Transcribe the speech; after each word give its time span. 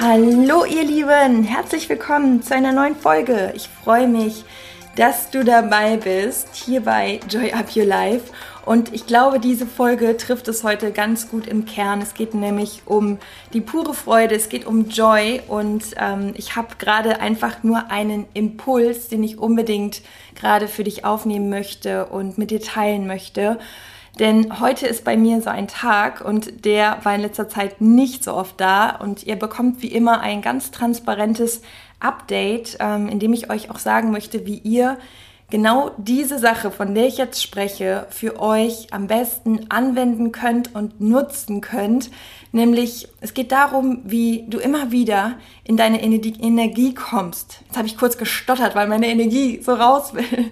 Hallo 0.00 0.64
ihr 0.64 0.82
Lieben, 0.82 1.44
herzlich 1.44 1.88
willkommen 1.88 2.42
zu 2.42 2.54
einer 2.54 2.72
neuen 2.72 2.96
Folge. 2.96 3.52
Ich 3.54 3.68
freue 3.68 4.08
mich, 4.08 4.44
dass 4.96 5.30
du 5.30 5.44
dabei 5.44 5.98
bist 5.98 6.48
hier 6.54 6.80
bei 6.80 7.20
Joy 7.28 7.52
Up 7.52 7.76
Your 7.76 7.84
Life. 7.84 8.32
Und 8.66 8.92
ich 8.92 9.06
glaube, 9.06 9.38
diese 9.38 9.66
Folge 9.66 10.16
trifft 10.16 10.48
es 10.48 10.64
heute 10.64 10.90
ganz 10.92 11.30
gut 11.30 11.46
im 11.46 11.64
Kern. 11.64 12.02
Es 12.02 12.14
geht 12.14 12.34
nämlich 12.34 12.82
um 12.86 13.18
die 13.52 13.60
pure 13.60 13.94
Freude, 13.94 14.34
es 14.34 14.48
geht 14.48 14.66
um 14.66 14.88
Joy. 14.88 15.42
Und 15.48 15.84
ähm, 15.96 16.34
ich 16.36 16.56
habe 16.56 16.76
gerade 16.78 17.20
einfach 17.20 17.62
nur 17.62 17.90
einen 17.90 18.26
Impuls, 18.34 19.08
den 19.08 19.22
ich 19.22 19.38
unbedingt 19.38 20.02
gerade 20.34 20.66
für 20.66 20.84
dich 20.84 21.04
aufnehmen 21.04 21.50
möchte 21.50 22.06
und 22.06 22.36
mit 22.36 22.50
dir 22.50 22.60
teilen 22.60 23.06
möchte. 23.06 23.58
Denn 24.20 24.60
heute 24.60 24.86
ist 24.86 25.02
bei 25.02 25.16
mir 25.16 25.40
so 25.40 25.48
ein 25.48 25.66
Tag 25.66 26.20
und 26.20 26.66
der 26.66 26.98
war 27.04 27.14
in 27.14 27.22
letzter 27.22 27.48
Zeit 27.48 27.80
nicht 27.80 28.22
so 28.22 28.34
oft 28.34 28.60
da 28.60 28.90
und 28.96 29.24
ihr 29.24 29.36
bekommt 29.36 29.80
wie 29.80 29.88
immer 29.88 30.20
ein 30.20 30.42
ganz 30.42 30.70
transparentes 30.70 31.62
Update, 32.00 32.76
ähm, 32.80 33.08
in 33.08 33.18
dem 33.18 33.32
ich 33.32 33.48
euch 33.48 33.70
auch 33.70 33.78
sagen 33.78 34.10
möchte, 34.10 34.44
wie 34.44 34.58
ihr 34.58 34.98
genau 35.48 35.92
diese 35.96 36.38
Sache, 36.38 36.70
von 36.70 36.94
der 36.94 37.06
ich 37.06 37.16
jetzt 37.16 37.42
spreche, 37.42 38.06
für 38.10 38.38
euch 38.38 38.88
am 38.92 39.06
besten 39.06 39.70
anwenden 39.70 40.32
könnt 40.32 40.74
und 40.74 41.00
nutzen 41.00 41.62
könnt. 41.62 42.10
Nämlich, 42.52 43.08
es 43.22 43.32
geht 43.32 43.52
darum, 43.52 44.02
wie 44.04 44.44
du 44.48 44.58
immer 44.58 44.92
wieder 44.92 45.38
in 45.64 45.78
deine 45.78 46.02
Energie 46.02 46.94
kommst. 46.94 47.62
Jetzt 47.66 47.78
habe 47.78 47.88
ich 47.88 47.96
kurz 47.96 48.18
gestottert, 48.18 48.74
weil 48.74 48.86
meine 48.86 49.08
Energie 49.08 49.62
so 49.62 49.72
raus 49.72 50.12
will. 50.12 50.50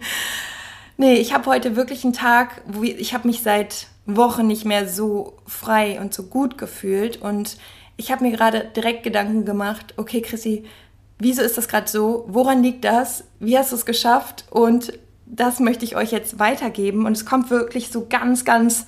Nee, 1.01 1.15
ich 1.15 1.33
habe 1.33 1.47
heute 1.47 1.77
wirklich 1.77 2.02
einen 2.02 2.12
Tag, 2.12 2.61
wo 2.66 2.83
ich 2.83 3.15
habe 3.15 3.29
mich 3.29 3.43
seit 3.43 3.87
Wochen 4.05 4.48
nicht 4.48 4.65
mehr 4.65 4.88
so 4.88 5.38
frei 5.47 6.01
und 6.01 6.12
so 6.12 6.24
gut 6.24 6.59
gefühlt 6.59 7.23
und 7.23 7.57
ich 7.97 8.11
habe 8.11 8.24
mir 8.24 8.33
gerade 8.33 8.69
direkt 8.74 9.05
Gedanken 9.05 9.45
gemacht, 9.45 9.95
okay 9.96 10.21
Chrissy, 10.21 10.65
wieso 11.21 11.43
ist 11.43 11.57
das 11.57 11.68
gerade 11.68 11.87
so? 11.87 12.24
Woran 12.27 12.65
liegt 12.65 12.85
das? 12.85 13.23
Wie 13.38 13.57
hast 13.57 13.71
du 13.71 13.77
es 13.77 13.87
geschafft? 13.87 14.46
Und 14.51 14.93
das 15.24 15.60
möchte 15.60 15.85
ich 15.85 15.95
euch 15.95 16.10
jetzt 16.10 16.40
weitergeben 16.40 17.07
und 17.07 17.12
es 17.12 17.24
kommt 17.24 17.49
wirklich 17.49 17.90
so 17.90 18.07
ganz, 18.09 18.45
ganz 18.45 18.85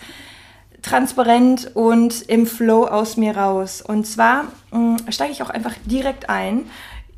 transparent 0.83 1.71
und 1.77 2.23
im 2.23 2.45
Flow 2.45 2.87
aus 2.87 3.17
mir 3.17 3.37
raus. 3.37 3.83
Und 3.83 4.05
zwar 4.05 4.47
äh, 4.73 5.13
steige 5.13 5.31
ich 5.31 5.45
auch 5.45 5.51
einfach 5.51 5.75
direkt 5.85 6.29
ein. 6.29 6.65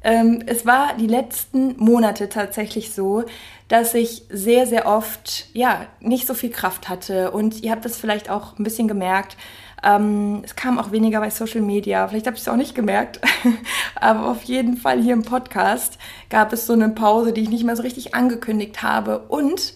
Ähm, 0.05 0.43
es 0.47 0.67
war 0.67 0.95
die 0.99 1.07
letzten 1.07 1.77
Monate 1.79 2.29
tatsächlich 2.29 2.93
so, 2.93 3.25
dass 3.69 3.95
ich 3.95 4.25
sehr, 4.29 4.67
sehr 4.67 4.87
oft 4.87 5.47
ja 5.53 5.87
nicht 6.01 6.27
so 6.27 6.35
viel 6.35 6.51
Kraft 6.51 6.89
hatte. 6.89 7.31
Und 7.31 7.63
ihr 7.63 7.71
habt 7.71 7.85
das 7.85 7.97
vielleicht 7.97 8.31
auch 8.31 8.59
ein 8.59 8.65
bisschen 8.65 8.89
gemerkt. 8.89 9.37
Ähm, 9.83 10.43
es 10.45 10.55
kam 10.57 10.79
auch 10.79 10.93
weniger 10.93 11.21
bei 11.21 11.31
Social 11.31 11.61
Media. 11.61 12.07
Vielleicht 12.09 12.27
habt 12.27 12.39
ihr 12.39 12.43
es 12.43 12.49
auch 12.49 12.57
nicht 12.57 12.75
gemerkt. 12.75 13.21
Aber 13.95 14.29
auf 14.29 14.43
jeden 14.45 14.77
Fall 14.77 15.01
hier 15.01 15.13
im 15.13 15.23
Podcast 15.23 15.99
gab 16.31 16.53
es 16.53 16.67
so 16.67 16.73
eine 16.73 16.91
Pause, 16.91 17.33
die 17.33 17.43
ich 17.43 17.49
nicht 17.49 17.65
mehr 17.65 17.77
so 17.77 17.83
richtig 17.83 18.15
angekündigt 18.15 18.83
habe. 18.83 19.21
Und 19.29 19.75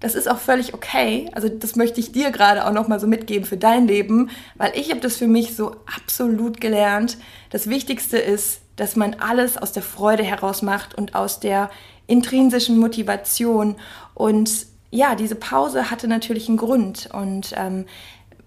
das 0.00 0.14
ist 0.14 0.28
auch 0.28 0.38
völlig 0.38 0.74
okay. 0.74 1.30
Also 1.32 1.48
das 1.48 1.76
möchte 1.76 2.00
ich 2.00 2.12
dir 2.12 2.30
gerade 2.30 2.66
auch 2.66 2.72
noch 2.72 2.88
mal 2.88 3.00
so 3.00 3.06
mitgeben 3.06 3.46
für 3.46 3.56
dein 3.56 3.86
Leben, 3.86 4.30
weil 4.56 4.72
ich 4.74 4.90
habe 4.90 5.00
das 5.00 5.16
für 5.16 5.26
mich 5.26 5.56
so 5.56 5.76
absolut 5.96 6.60
gelernt. 6.60 7.16
Das 7.50 7.68
Wichtigste 7.68 8.18
ist, 8.18 8.60
dass 8.76 8.96
man 8.96 9.14
alles 9.14 9.56
aus 9.56 9.72
der 9.72 9.82
Freude 9.82 10.22
heraus 10.22 10.62
macht 10.62 10.94
und 10.94 11.14
aus 11.14 11.40
der 11.40 11.70
intrinsischen 12.06 12.78
Motivation. 12.78 13.76
Und 14.14 14.50
ja, 14.90 15.14
diese 15.14 15.34
Pause 15.34 15.90
hatte 15.90 16.08
natürlich 16.08 16.48
einen 16.48 16.58
Grund. 16.58 17.08
Und 17.12 17.52
ähm, 17.56 17.86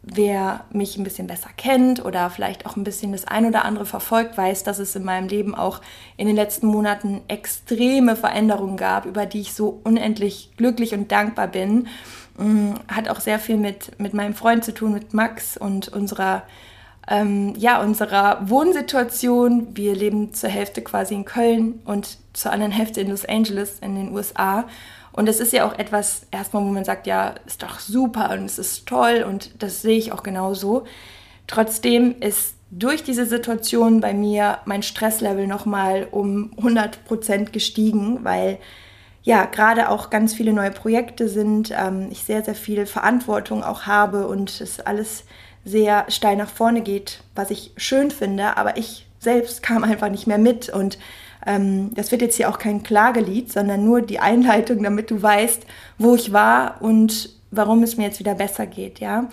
wer 0.02 0.66
mich 0.71 0.97
ein 0.97 1.03
bisschen 1.03 1.27
besser 1.27 1.49
kennt 1.58 2.03
oder 2.03 2.30
vielleicht 2.30 2.66
auch 2.66 2.75
ein 2.75 2.83
bisschen 2.83 3.11
das 3.11 3.25
ein 3.25 3.45
oder 3.45 3.66
andere 3.66 3.86
verfolgt, 3.86 4.38
weiß, 4.38 4.63
dass 4.63 4.80
es 4.80 4.95
in 4.95 5.03
meinem 5.03 5.27
Leben 5.27 5.55
auch 5.55 5.81
in 6.17 6.27
den 6.27 6.36
letzten 6.36 6.67
Monaten 6.67 7.21
extreme 7.27 8.16
Veränderungen 8.16 8.77
gab, 8.77 9.05
über 9.05 9.25
die 9.25 9.42
ich 9.42 9.54
so 9.54 9.81
unendlich 9.83 10.52
glücklich 10.58 10.93
und 10.93 11.11
dankbar 11.11 11.48
bin. 11.48 11.87
Mm, 12.37 12.75
hat 12.87 13.09
auch 13.09 13.20
sehr 13.20 13.39
viel 13.39 13.58
mit, 13.58 13.99
mit 13.99 14.14
meinem 14.14 14.33
Freund 14.33 14.64
zu 14.64 14.73
tun, 14.73 14.93
mit 14.93 15.14
Max 15.14 15.58
und 15.58 15.89
unserer 15.89 16.43
ähm, 17.09 17.53
ja, 17.58 17.81
unserer 17.81 18.47
Wohnsituation. 18.47 19.75
Wir 19.75 19.95
leben 19.95 20.33
zur 20.33 20.49
Hälfte 20.49 20.81
quasi 20.81 21.15
in 21.15 21.25
Köln 21.25 21.81
und 21.86 22.17
zur 22.33 22.52
anderen 22.52 22.71
Hälfte 22.71 23.02
in 23.02 23.09
Los 23.09 23.25
Angeles 23.25 23.80
in 23.80 23.95
den 23.95 24.14
USA. 24.14 24.65
Und 25.11 25.27
das 25.27 25.39
ist 25.39 25.52
ja 25.52 25.67
auch 25.67 25.77
etwas, 25.77 26.27
erstmal, 26.31 26.64
wo 26.64 26.67
man 26.67 26.86
sagt, 26.86 27.08
ja, 27.08 27.33
ist 27.45 27.64
doch 27.64 27.80
super 27.80 28.31
und 28.31 28.45
es 28.45 28.59
ist 28.59 28.86
toll 28.86 29.25
und 29.27 29.61
das 29.61 29.81
sehe 29.81 29.98
ich 29.98 30.11
auch 30.11 30.23
genauso. 30.23 30.86
Trotzdem 31.48 32.15
ist 32.19 32.53
durch 32.69 33.03
diese 33.03 33.25
Situation 33.25 34.02
bei 34.02 34.14
mir 34.14 34.59
mein 34.65 34.83
Stresslevel 34.83 35.48
nochmal 35.48 36.08
um 36.11 36.52
100 36.58 37.03
Prozent 37.05 37.52
gestiegen, 37.52 38.23
weil 38.23 38.59
ja, 39.23 39.45
gerade 39.45 39.89
auch 39.89 40.09
ganz 40.11 40.33
viele 40.33 40.53
neue 40.53 40.71
Projekte 40.71 41.27
sind, 41.27 41.71
ähm, 41.77 42.08
ich 42.11 42.23
sehr, 42.23 42.43
sehr 42.43 42.55
viel 42.55 42.86
Verantwortung 42.86 43.64
auch 43.64 43.83
habe 43.83 44.27
und 44.27 44.61
es 44.61 44.80
alles 44.80 45.25
sehr 45.69 46.05
steil 46.09 46.35
nach 46.35 46.49
vorne 46.49 46.81
geht, 46.81 47.21
was 47.35 47.52
ich 47.52 47.71
schön 47.77 48.11
finde, 48.11 48.57
aber 48.57 48.77
ich 48.77 49.07
selbst 49.19 49.63
kam 49.63 49.83
einfach 49.83 50.09
nicht 50.09 50.27
mehr 50.27 50.37
mit 50.37 50.69
und 50.69 50.97
ähm, 51.45 51.93
das 51.93 52.11
wird 52.11 52.21
jetzt 52.21 52.35
hier 52.35 52.49
auch 52.49 52.59
kein 52.59 52.83
Klagelied, 52.83 53.52
sondern 53.52 53.85
nur 53.85 54.02
die 54.02 54.19
Einleitung, 54.19 54.83
damit 54.83 55.09
du 55.09 55.21
weißt, 55.21 55.63
wo 55.97 56.15
ich 56.15 56.33
war 56.33 56.81
und 56.81 57.30
warum 57.52 57.83
es 57.83 57.97
mir 57.97 58.03
jetzt 58.03 58.19
wieder 58.19 58.35
besser 58.35 58.65
geht, 58.65 58.99
ja. 58.99 59.30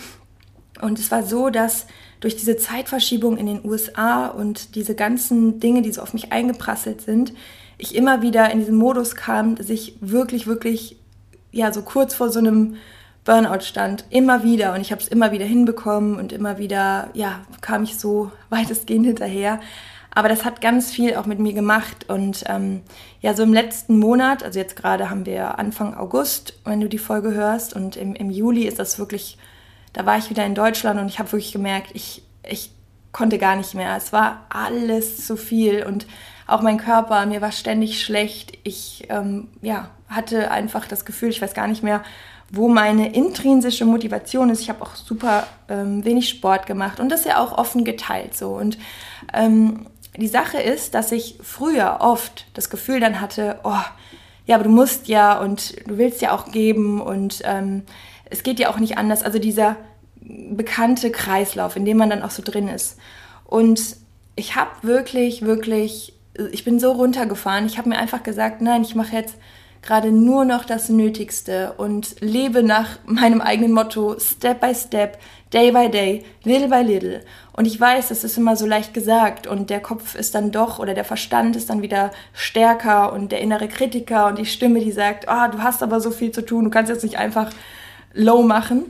Und 0.80 0.98
es 0.98 1.10
war 1.10 1.22
so, 1.22 1.50
dass 1.50 1.86
durch 2.20 2.36
diese 2.36 2.56
Zeitverschiebung 2.56 3.36
in 3.38 3.47
den 3.47 3.64
USA 3.64 4.26
und 4.26 4.74
diese 4.74 4.94
ganzen 4.94 5.58
Dinge, 5.58 5.82
die 5.82 5.92
so 5.92 6.03
auf 6.03 6.12
mich 6.12 6.32
eingeprasselt 6.32 7.00
sind, 7.00 7.32
ich 7.78 7.94
immer 7.94 8.22
wieder 8.22 8.50
in 8.50 8.58
diesen 8.58 8.76
Modus 8.76 9.16
kam, 9.16 9.54
dass 9.54 9.68
ich 9.68 9.97
wirklich, 10.00 10.47
wirklich, 10.47 10.97
ja, 11.53 11.72
so 11.72 11.82
kurz 11.82 12.14
vor 12.14 12.30
so 12.30 12.38
einem 12.38 12.76
Burnout 13.26 13.60
stand, 13.60 14.04
immer 14.09 14.44
wieder 14.44 14.72
und 14.72 14.81
ich 14.81 14.92
habe 14.92 15.03
es 15.03 15.09
immer 15.09 15.32
wieder 15.32 15.44
hinbekommen 15.44 16.16
und 16.16 16.32
immer 16.32 16.56
wieder, 16.59 17.10
ja, 17.12 17.41
kam 17.60 17.82
ich 17.82 17.98
so 17.98 18.31
weitestgehend 18.48 19.04
hinterher. 19.04 19.60
Aber 20.14 20.31
das 20.31 20.47
hat 20.47 20.62
ganz 20.62 20.91
viel 20.91 21.16
auch 21.16 21.26
mit 21.26 21.41
mir 21.41 21.53
gemacht 21.53 22.09
und 22.09 22.44
ähm, 22.47 22.81
ja, 23.20 23.34
so 23.34 23.42
im 23.42 23.53
letzten 23.53 23.98
Monat, 23.98 24.42
also 24.42 24.59
jetzt 24.59 24.75
gerade 24.75 25.10
haben 25.10 25.26
wir 25.26 25.59
Anfang 25.59 25.94
August, 25.94 26.54
wenn 26.65 26.81
du 26.81 26.88
die 26.88 26.97
Folge 26.97 27.34
hörst 27.34 27.76
und 27.76 27.97
im, 27.97 28.15
im 28.15 28.31
Juli 28.31 28.62
ist 28.62 28.78
das 28.78 28.98
wirklich, 28.98 29.36
da 29.92 30.06
war 30.06 30.16
ich 30.16 30.31
wieder 30.31 30.47
in 30.47 30.54
Deutschland 30.54 30.98
und 30.98 31.09
ich 31.09 31.19
habe 31.19 31.32
wirklich 31.32 31.53
gemerkt, 31.53 31.91
ich, 31.92 32.22
ich 32.48 32.70
konnte 33.12 33.36
gar 33.36 33.56
nicht 33.56 33.75
mehr. 33.75 33.94
Es 33.97 34.12
war 34.12 34.47
alles 34.48 35.26
zu 35.26 35.36
viel 35.36 35.84
und 35.84 36.06
auch 36.47 36.62
mein 36.62 36.78
Körper, 36.78 37.26
mir 37.26 37.42
war 37.42 37.53
ständig 37.53 38.03
schlecht. 38.03 38.56
Ich 38.62 39.06
ähm, 39.10 39.48
ja, 39.62 39.91
hatte 40.09 40.50
einfach 40.50 40.86
das 40.86 41.04
Gefühl, 41.04 41.31
ich 41.31 41.42
weiß 41.42 41.53
gar 41.53 41.66
nicht 41.66 41.82
mehr, 41.82 42.04
wo 42.51 42.69
meine 42.69 43.12
intrinsische 43.12 43.84
Motivation 43.84 44.51
ist. 44.51 44.61
Ich 44.61 44.69
habe 44.69 44.83
auch 44.83 44.95
super 44.95 45.47
ähm, 45.69 46.05
wenig 46.05 46.29
Sport 46.29 46.67
gemacht 46.67 47.01
und 47.01 47.09
das 47.09 47.25
ja 47.25 47.41
auch 47.41 47.59
offen 47.59 47.84
geteilt 47.84 48.37
so. 48.37 48.51
Und 48.51 48.79
ähm, 49.33 49.87
die 50.17 50.29
Sache 50.29 50.59
ist, 50.59 50.95
dass 50.95 51.12
ich 51.12 51.39
früher 51.43 51.99
oft 52.01 52.47
das 52.55 52.71
Gefühl 52.71 53.01
dann 53.01 53.21
hatte, 53.21 53.59
oh, 53.65 53.75
ja, 54.47 54.55
aber 54.55 54.65
du 54.65 54.71
musst 54.71 55.09
ja 55.09 55.39
und 55.39 55.75
du 55.89 55.99
willst 55.99 56.23
ja 56.23 56.33
auch 56.33 56.51
geben 56.53 57.01
und 57.01 57.43
ähm, 57.45 57.83
es 58.31 58.43
geht 58.43 58.61
ja 58.61 58.71
auch 58.71 58.78
nicht 58.78 58.97
anders. 58.97 59.23
Also 59.23 59.39
dieser 59.39 59.77
bekannte 60.21 61.11
Kreislauf, 61.11 61.77
in 61.77 61.84
dem 61.84 61.97
man 61.97 62.11
dann 62.11 62.23
auch 62.23 62.31
so 62.31 62.43
drin 62.43 62.69
ist. 62.69 62.99
Und 63.45 63.97
ich 64.37 64.57
habe 64.57 64.71
wirklich, 64.83 65.43
wirklich, 65.43 66.15
ich 66.53 66.65
bin 66.65 66.78
so 66.78 66.93
runtergefahren. 66.93 67.67
Ich 67.67 67.78
habe 67.78 67.89
mir 67.89 67.99
einfach 67.99 68.23
gesagt, 68.23 68.61
nein, 68.61 68.83
ich 68.83 68.95
mache 68.95 69.17
jetzt 69.17 69.37
gerade 69.86 70.10
nur 70.10 70.44
noch 70.44 70.64
das 70.64 70.88
Nötigste 70.88 71.74
und 71.76 72.20
lebe 72.20 72.62
nach 72.62 72.98
meinem 73.06 73.41
eigenen 73.41 73.72
Motto 73.72 74.19
Step 74.19 74.60
by 74.60 74.74
Step, 74.74 75.19
Day 75.52 75.70
by 75.70 75.88
Day, 75.88 76.24
Little 76.42 76.69
by 76.69 76.82
Little. 76.82 77.22
Und 77.53 77.66
ich 77.66 77.80
weiß, 77.80 78.09
das 78.09 78.24
ist 78.24 78.36
immer 78.36 78.56
so 78.56 78.66
leicht 78.66 78.92
gesagt 78.92 79.47
und 79.47 79.71
der 79.71 79.80
Kopf 79.80 80.15
ist 80.15 80.34
dann 80.34 80.50
doch 80.50 80.78
oder 80.78 80.92
der 80.92 81.04
Verstand 81.04 81.56
ist 81.56 81.71
dann 81.71 81.83
wieder 81.83 82.10
stärker 82.33 83.12
und 83.12 83.33
der 83.33 83.41
innere 83.41 83.68
Kritiker 83.68 84.27
und 84.27 84.38
die 84.38 84.47
Stimme, 84.47 84.80
die 84.80 84.92
sagt, 84.92 85.27
oh, 85.28 85.50
du 85.50 85.62
hast 85.62 85.83
aber 85.83 86.00
so 86.00 86.10
viel 86.10 86.32
zu 86.32 86.44
tun, 86.44 86.65
du 86.65 86.71
kannst 86.71 86.91
jetzt 86.91 87.04
nicht 87.04 87.18
einfach 87.18 87.50
low 88.12 88.42
machen. 88.42 88.84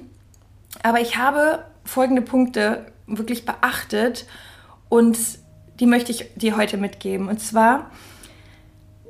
Aber 0.83 1.01
ich 1.01 1.17
habe 1.17 1.65
folgende 1.85 2.23
Punkte 2.23 2.87
wirklich 3.07 3.45
beachtet 3.45 4.27
und 4.89 5.19
die 5.79 5.87
möchte 5.87 6.11
ich 6.11 6.31
dir 6.37 6.57
heute 6.57 6.79
mitgeben. 6.79 7.29
Und 7.29 7.41
zwar, 7.41 7.91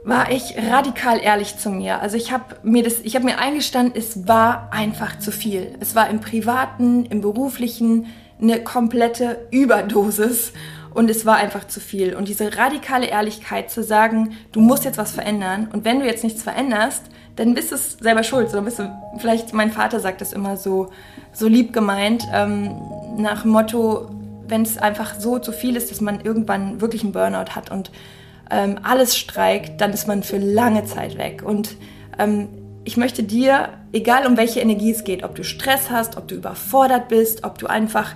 war 0.07 0.31
ich 0.31 0.55
radikal 0.57 1.19
ehrlich 1.21 1.59
zu 1.59 1.69
mir. 1.69 2.01
Also 2.01 2.17
ich 2.17 2.31
habe 2.31 2.45
mir 2.63 2.85
das, 2.85 3.01
ich 3.03 3.17
habe 3.17 3.25
mir 3.25 3.41
eingestanden, 3.41 3.93
es 3.97 4.29
war 4.29 4.69
einfach 4.71 5.19
zu 5.19 5.33
viel. 5.33 5.75
Es 5.81 5.97
war 5.97 6.09
im 6.09 6.21
privaten, 6.21 7.05
im 7.07 7.21
beruflichen 7.21 8.07
eine 8.41 8.63
komplette 8.63 9.49
Überdosis 9.51 10.53
und 10.95 11.11
es 11.11 11.27
war 11.27 11.37
einfach 11.37 11.67
zu 11.67 11.81
viel. 11.81 12.15
Und 12.15 12.29
diese 12.29 12.57
radikale 12.57 13.07
Ehrlichkeit 13.07 13.69
zu 13.69 13.83
sagen, 13.83 14.37
du 14.53 14.61
musst 14.61 14.85
jetzt 14.85 14.97
was 14.97 15.11
verändern 15.11 15.69
und 15.73 15.85
wenn 15.85 15.99
du 15.99 16.07
jetzt 16.07 16.23
nichts 16.23 16.45
veränderst, 16.45 17.03
dann 17.35 17.55
bist 17.55 17.73
du 17.73 17.77
selber 17.77 18.23
schuld. 18.23 18.49
So 18.51 18.63
bist 18.63 18.79
du, 18.79 18.89
vielleicht, 19.19 19.55
mein 19.55 19.73
Vater 19.73 19.99
sagt 19.99 20.21
das 20.21 20.33
immer 20.33 20.57
so, 20.57 20.93
so 21.33 21.49
lieb 21.49 21.73
gemeint, 21.73 22.23
ähm, 22.33 22.81
nach 23.19 23.45
Motto, 23.45 24.09
wenn 24.47 24.63
es 24.63 24.79
einfach 24.79 25.19
so 25.19 25.41
zu 25.41 25.51
viel 25.51 25.75
ist, 25.75 25.91
dass 25.91 26.01
man 26.01 26.21
irgendwann 26.21 26.81
wirklich 26.81 27.03
einen 27.03 27.11
Burnout 27.11 27.57
hat 27.57 27.73
und 27.73 27.91
ähm, 28.51 28.79
alles 28.83 29.17
streikt, 29.17 29.81
dann 29.81 29.93
ist 29.93 30.07
man 30.07 30.23
für 30.23 30.39
lange 30.39 30.85
Zeit 30.85 31.19
weg. 31.19 31.43
Und 31.45 31.77
ähm, 32.19 32.49
ich 32.85 32.97
möchte 32.97 33.23
dir, 33.23 33.71
egal 33.93 34.27
um 34.27 34.37
welche 34.37 34.61
Energie 34.61 34.93
es 34.93 35.05
geht, 35.05 35.25
ob 35.25 35.35
du 35.35 35.43
Stress 35.43 35.91
hast, 35.91 36.17
ob 36.17 36.29
du 36.29 36.37
überfordert 36.37 37.09
bist, 37.09 37.45
ob 37.45 37.59
du 37.59 37.67
einfach 37.67 38.15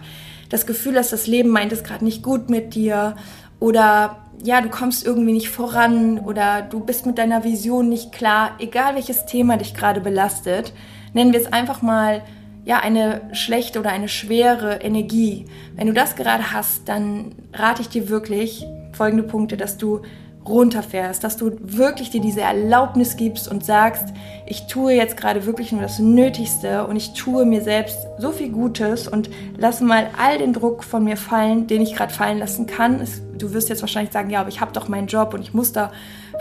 das 0.48 0.66
Gefühl 0.66 0.96
hast, 0.96 1.12
das 1.12 1.26
Leben 1.26 1.48
meint 1.48 1.72
es 1.72 1.84
gerade 1.84 2.04
nicht 2.04 2.22
gut 2.22 2.50
mit 2.50 2.74
dir 2.74 3.16
oder 3.58 4.18
ja, 4.42 4.60
du 4.60 4.68
kommst 4.68 5.04
irgendwie 5.04 5.32
nicht 5.32 5.50
voran 5.50 6.18
oder 6.18 6.62
du 6.62 6.80
bist 6.80 7.04
mit 7.04 7.18
deiner 7.18 7.44
Vision 7.44 7.88
nicht 7.88 8.12
klar, 8.12 8.52
egal 8.58 8.94
welches 8.94 9.26
Thema 9.26 9.56
dich 9.56 9.74
gerade 9.74 10.00
belastet, 10.00 10.72
nennen 11.12 11.32
wir 11.32 11.40
es 11.40 11.52
einfach 11.52 11.82
mal 11.82 12.22
ja, 12.64 12.78
eine 12.78 13.22
schlechte 13.32 13.80
oder 13.80 13.90
eine 13.90 14.08
schwere 14.08 14.76
Energie. 14.76 15.46
Wenn 15.74 15.88
du 15.88 15.92
das 15.92 16.14
gerade 16.14 16.52
hast, 16.52 16.88
dann 16.88 17.34
rate 17.52 17.82
ich 17.82 17.88
dir 17.88 18.08
wirklich 18.08 18.64
folgende 19.00 19.22
Punkte, 19.22 19.56
dass 19.56 19.78
du 19.78 20.02
runterfährst, 20.46 21.24
dass 21.24 21.38
du 21.38 21.52
wirklich 21.58 22.10
dir 22.10 22.20
diese 22.20 22.42
Erlaubnis 22.42 23.16
gibst 23.16 23.50
und 23.50 23.64
sagst, 23.64 24.04
ich 24.46 24.66
tue 24.66 24.92
jetzt 24.92 25.16
gerade 25.16 25.46
wirklich 25.46 25.72
nur 25.72 25.80
das 25.80 26.00
Nötigste 26.00 26.86
und 26.86 26.96
ich 26.96 27.14
tue 27.14 27.46
mir 27.46 27.62
selbst 27.62 27.96
so 28.18 28.30
viel 28.30 28.50
Gutes 28.50 29.08
und 29.08 29.30
lasse 29.56 29.84
mal 29.84 30.10
all 30.22 30.36
den 30.36 30.52
Druck 30.52 30.84
von 30.84 31.02
mir 31.02 31.16
fallen, 31.16 31.66
den 31.66 31.80
ich 31.80 31.94
gerade 31.94 32.12
fallen 32.12 32.38
lassen 32.38 32.66
kann. 32.66 33.02
Du 33.38 33.54
wirst 33.54 33.70
jetzt 33.70 33.80
wahrscheinlich 33.80 34.12
sagen, 34.12 34.28
ja, 34.28 34.40
aber 34.40 34.50
ich 34.50 34.60
habe 34.60 34.72
doch 34.72 34.86
meinen 34.86 35.06
Job 35.06 35.32
und 35.32 35.40
ich 35.40 35.54
muss 35.54 35.72
da 35.72 35.92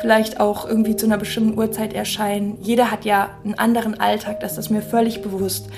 vielleicht 0.01 0.41
auch 0.41 0.67
irgendwie 0.67 0.97
zu 0.97 1.05
einer 1.05 1.17
bestimmten 1.17 1.57
Uhrzeit 1.57 1.93
erscheinen. 1.93 2.57
Jeder 2.61 2.91
hat 2.91 3.05
ja 3.05 3.29
einen 3.45 3.55
anderen 3.57 4.01
Alltag, 4.01 4.41
das 4.41 4.57
ist 4.57 4.69
mir 4.69 4.81
völlig 4.81 5.21
bewusst. 5.21 5.69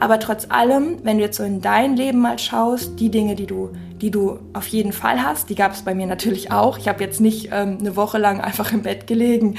Aber 0.00 0.18
trotz 0.18 0.46
allem, 0.48 0.96
wenn 1.04 1.18
du 1.18 1.24
jetzt 1.24 1.36
so 1.36 1.44
in 1.44 1.60
dein 1.60 1.94
Leben 1.94 2.18
mal 2.18 2.38
schaust, 2.38 2.98
die 2.98 3.10
Dinge, 3.10 3.34
die 3.34 3.46
du, 3.46 3.70
die 4.00 4.10
du 4.10 4.38
auf 4.54 4.66
jeden 4.68 4.92
Fall 4.92 5.22
hast, 5.22 5.50
die 5.50 5.54
gab 5.54 5.72
es 5.72 5.82
bei 5.82 5.94
mir 5.94 6.06
natürlich 6.06 6.50
auch. 6.50 6.78
Ich 6.78 6.88
habe 6.88 7.04
jetzt 7.04 7.20
nicht 7.20 7.50
ähm, 7.52 7.76
eine 7.78 7.96
Woche 7.96 8.16
lang 8.16 8.40
einfach 8.40 8.72
im 8.72 8.82
Bett 8.82 9.06
gelegen. 9.06 9.56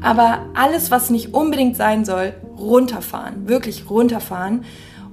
Aber 0.00 0.46
alles, 0.54 0.92
was 0.92 1.10
nicht 1.10 1.34
unbedingt 1.34 1.76
sein 1.76 2.04
soll, 2.04 2.32
runterfahren, 2.56 3.48
wirklich 3.48 3.90
runterfahren. 3.90 4.64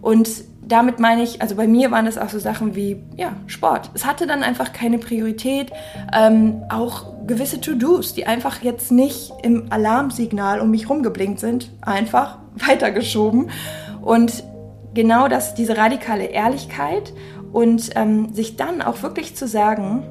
Und 0.01 0.30
damit 0.62 1.00
meine 1.00 1.24
ich, 1.24 1.42
also 1.42 1.56
bei 1.56 1.68
mir 1.68 1.89
waren 1.89 2.06
das 2.06 2.19
auch 2.19 2.30
so 2.30 2.38
Sachen 2.38 2.75
wie, 2.75 3.01
ja, 3.18 3.33
Sport. 3.48 3.89
Es 3.95 4.06
hatte 4.06 4.27
dann 4.27 4.44
einfach 4.44 4.71
keine 4.71 5.00
Priorität. 5.00 5.71
Ähm, 6.13 6.62
auch 6.69 7.25
gewisse 7.25 7.60
To-Dos, 7.60 8.13
die 8.13 8.27
einfach 8.27 8.62
jetzt 8.62 8.92
nicht 8.92 9.31
im 9.42 9.71
Alarmsignal 9.71 10.62
um 10.62 10.69
mich 10.69 10.88
rumgeblinkt 10.88 11.39
sind, 11.39 11.71
einfach 11.81 12.38
weitergeschoben. 12.68 13.50
Und 14.01 14.44
genau 14.94 15.27
das, 15.27 15.56
diese 15.56 15.77
radikale 15.77 16.25
Ehrlichkeit 16.25 17.13
und 17.51 17.91
ähm, 17.95 18.33
sich 18.33 18.56
dann 18.56 18.81
auch 18.81 19.01
wirklich 19.03 19.36
zu 19.36 19.47
sagen, 19.47 20.03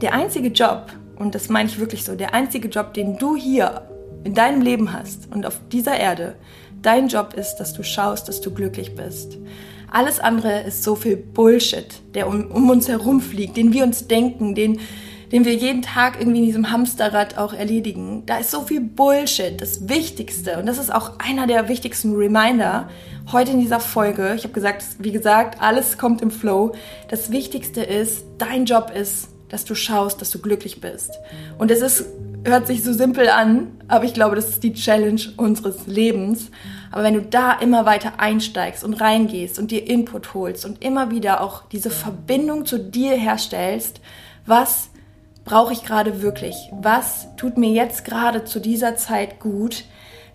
der 0.00 0.14
einzige 0.14 0.48
Job, 0.48 0.92
und 1.16 1.34
das 1.34 1.48
meine 1.48 1.68
ich 1.68 1.78
wirklich 1.78 2.04
so, 2.04 2.14
der 2.14 2.34
einzige 2.34 2.68
Job, 2.68 2.94
den 2.94 3.18
du 3.18 3.36
hier 3.36 3.82
in 4.24 4.34
deinem 4.34 4.62
Leben 4.62 4.92
hast 4.92 5.32
und 5.32 5.46
auf 5.46 5.60
dieser 5.70 5.98
Erde, 5.98 6.36
dein 6.82 7.08
Job 7.08 7.34
ist, 7.34 7.56
dass 7.56 7.74
du 7.74 7.82
schaust, 7.82 8.28
dass 8.28 8.40
du 8.40 8.50
glücklich 8.52 8.94
bist. 8.94 9.38
Alles 9.90 10.20
andere 10.20 10.60
ist 10.60 10.84
so 10.84 10.94
viel 10.94 11.16
Bullshit, 11.16 12.00
der 12.14 12.28
um, 12.28 12.50
um 12.50 12.70
uns 12.70 12.88
herumfliegt, 12.88 13.56
den 13.56 13.72
wir 13.72 13.84
uns 13.84 14.06
denken, 14.06 14.54
den, 14.54 14.80
den 15.32 15.44
wir 15.44 15.54
jeden 15.54 15.82
Tag 15.82 16.18
irgendwie 16.18 16.40
in 16.40 16.46
diesem 16.46 16.70
Hamsterrad 16.70 17.38
auch 17.38 17.52
erledigen. 17.52 18.24
Da 18.26 18.38
ist 18.38 18.50
so 18.50 18.62
viel 18.62 18.80
Bullshit. 18.80 19.60
Das 19.60 19.88
Wichtigste, 19.88 20.58
und 20.58 20.66
das 20.66 20.78
ist 20.78 20.92
auch 20.92 21.18
einer 21.18 21.46
der 21.46 21.68
wichtigsten 21.68 22.14
Reminder 22.14 22.88
heute 23.32 23.52
in 23.52 23.60
dieser 23.60 23.80
Folge, 23.80 24.34
ich 24.34 24.42
habe 24.42 24.54
gesagt, 24.54 24.84
wie 24.98 25.12
gesagt, 25.12 25.60
alles 25.60 25.98
kommt 25.98 26.20
im 26.20 26.30
Flow. 26.30 26.72
Das 27.08 27.30
Wichtigste 27.30 27.82
ist, 27.82 28.24
dein 28.38 28.64
Job 28.64 28.90
ist, 28.94 29.28
dass 29.48 29.64
du 29.64 29.74
schaust, 29.74 30.20
dass 30.20 30.30
du 30.30 30.40
glücklich 30.40 30.80
bist. 30.80 31.12
Und 31.58 31.70
es 31.70 31.80
ist, 31.80 32.06
hört 32.44 32.66
sich 32.66 32.82
so 32.82 32.92
simpel 32.92 33.28
an, 33.28 33.68
aber 33.88 34.04
ich 34.04 34.14
glaube, 34.14 34.36
das 34.36 34.48
ist 34.48 34.62
die 34.62 34.74
Challenge 34.74 35.20
unseres 35.36 35.86
Lebens. 35.86 36.50
Aber 36.90 37.04
wenn 37.04 37.14
du 37.14 37.22
da 37.22 37.52
immer 37.52 37.86
weiter 37.86 38.14
einsteigst 38.18 38.82
und 38.82 38.94
reingehst 38.94 39.58
und 39.58 39.70
dir 39.70 39.86
Input 39.88 40.34
holst 40.34 40.64
und 40.64 40.82
immer 40.82 41.10
wieder 41.10 41.40
auch 41.40 41.62
diese 41.68 41.90
Verbindung 41.90 42.66
zu 42.66 42.78
dir 42.78 43.12
herstellst, 43.16 44.00
was 44.46 44.89
brauche 45.50 45.72
ich 45.72 45.84
gerade 45.84 46.22
wirklich? 46.22 46.70
Was 46.80 47.26
tut 47.36 47.58
mir 47.58 47.70
jetzt 47.70 48.04
gerade 48.04 48.44
zu 48.44 48.60
dieser 48.60 48.94
Zeit 48.94 49.40
gut? 49.40 49.84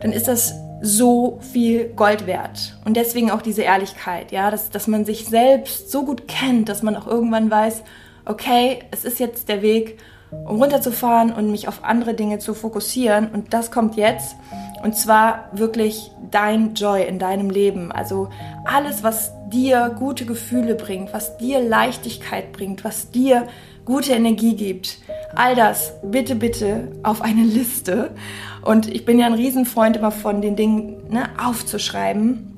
Dann 0.01 0.11
ist 0.11 0.27
das 0.27 0.55
so 0.81 1.39
viel 1.39 1.85
Gold 1.95 2.27
wert. 2.27 2.77
Und 2.83 2.97
deswegen 2.97 3.31
auch 3.31 3.41
diese 3.41 3.61
Ehrlichkeit, 3.61 4.33
ja, 4.33 4.51
dass, 4.51 4.71
dass 4.71 4.87
man 4.87 5.05
sich 5.05 5.25
selbst 5.25 5.89
so 5.89 6.03
gut 6.03 6.27
kennt, 6.27 6.67
dass 6.67 6.83
man 6.83 6.97
auch 6.97 7.07
irgendwann 7.07 7.49
weiß, 7.49 7.83
okay, 8.25 8.79
es 8.91 9.05
ist 9.05 9.21
jetzt 9.21 9.47
der 9.47 9.61
Weg, 9.61 9.99
um 10.31 10.61
runterzufahren 10.61 11.31
und 11.31 11.49
mich 11.49 11.69
auf 11.69 11.85
andere 11.85 12.13
Dinge 12.13 12.39
zu 12.39 12.53
fokussieren. 12.53 13.29
Und 13.31 13.53
das 13.53 13.71
kommt 13.71 13.95
jetzt. 13.95 14.35
Und 14.83 14.97
zwar 14.97 15.49
wirklich 15.53 16.11
dein 16.29 16.73
Joy 16.73 17.03
in 17.03 17.19
deinem 17.19 17.49
Leben. 17.49 17.93
Also 17.93 18.29
alles, 18.65 19.01
was 19.01 19.31
dir 19.47 19.95
gute 19.97 20.25
Gefühle 20.25 20.75
bringt, 20.75 21.13
was 21.13 21.37
dir 21.37 21.61
Leichtigkeit 21.61 22.51
bringt, 22.51 22.83
was 22.83 23.11
dir 23.11 23.47
gute 23.85 24.13
Energie 24.13 24.55
gibt. 24.55 24.97
All 25.35 25.55
das 25.55 25.93
bitte, 26.03 26.35
bitte 26.35 26.91
auf 27.03 27.21
eine 27.21 27.43
Liste. 27.43 28.11
Und 28.63 28.89
ich 28.93 29.05
bin 29.05 29.19
ja 29.19 29.27
ein 29.27 29.33
Riesenfreund 29.33 29.97
immer 29.97 30.11
von 30.11 30.41
den 30.41 30.55
Dingen 30.55 30.97
ne, 31.09 31.29
aufzuschreiben, 31.41 32.53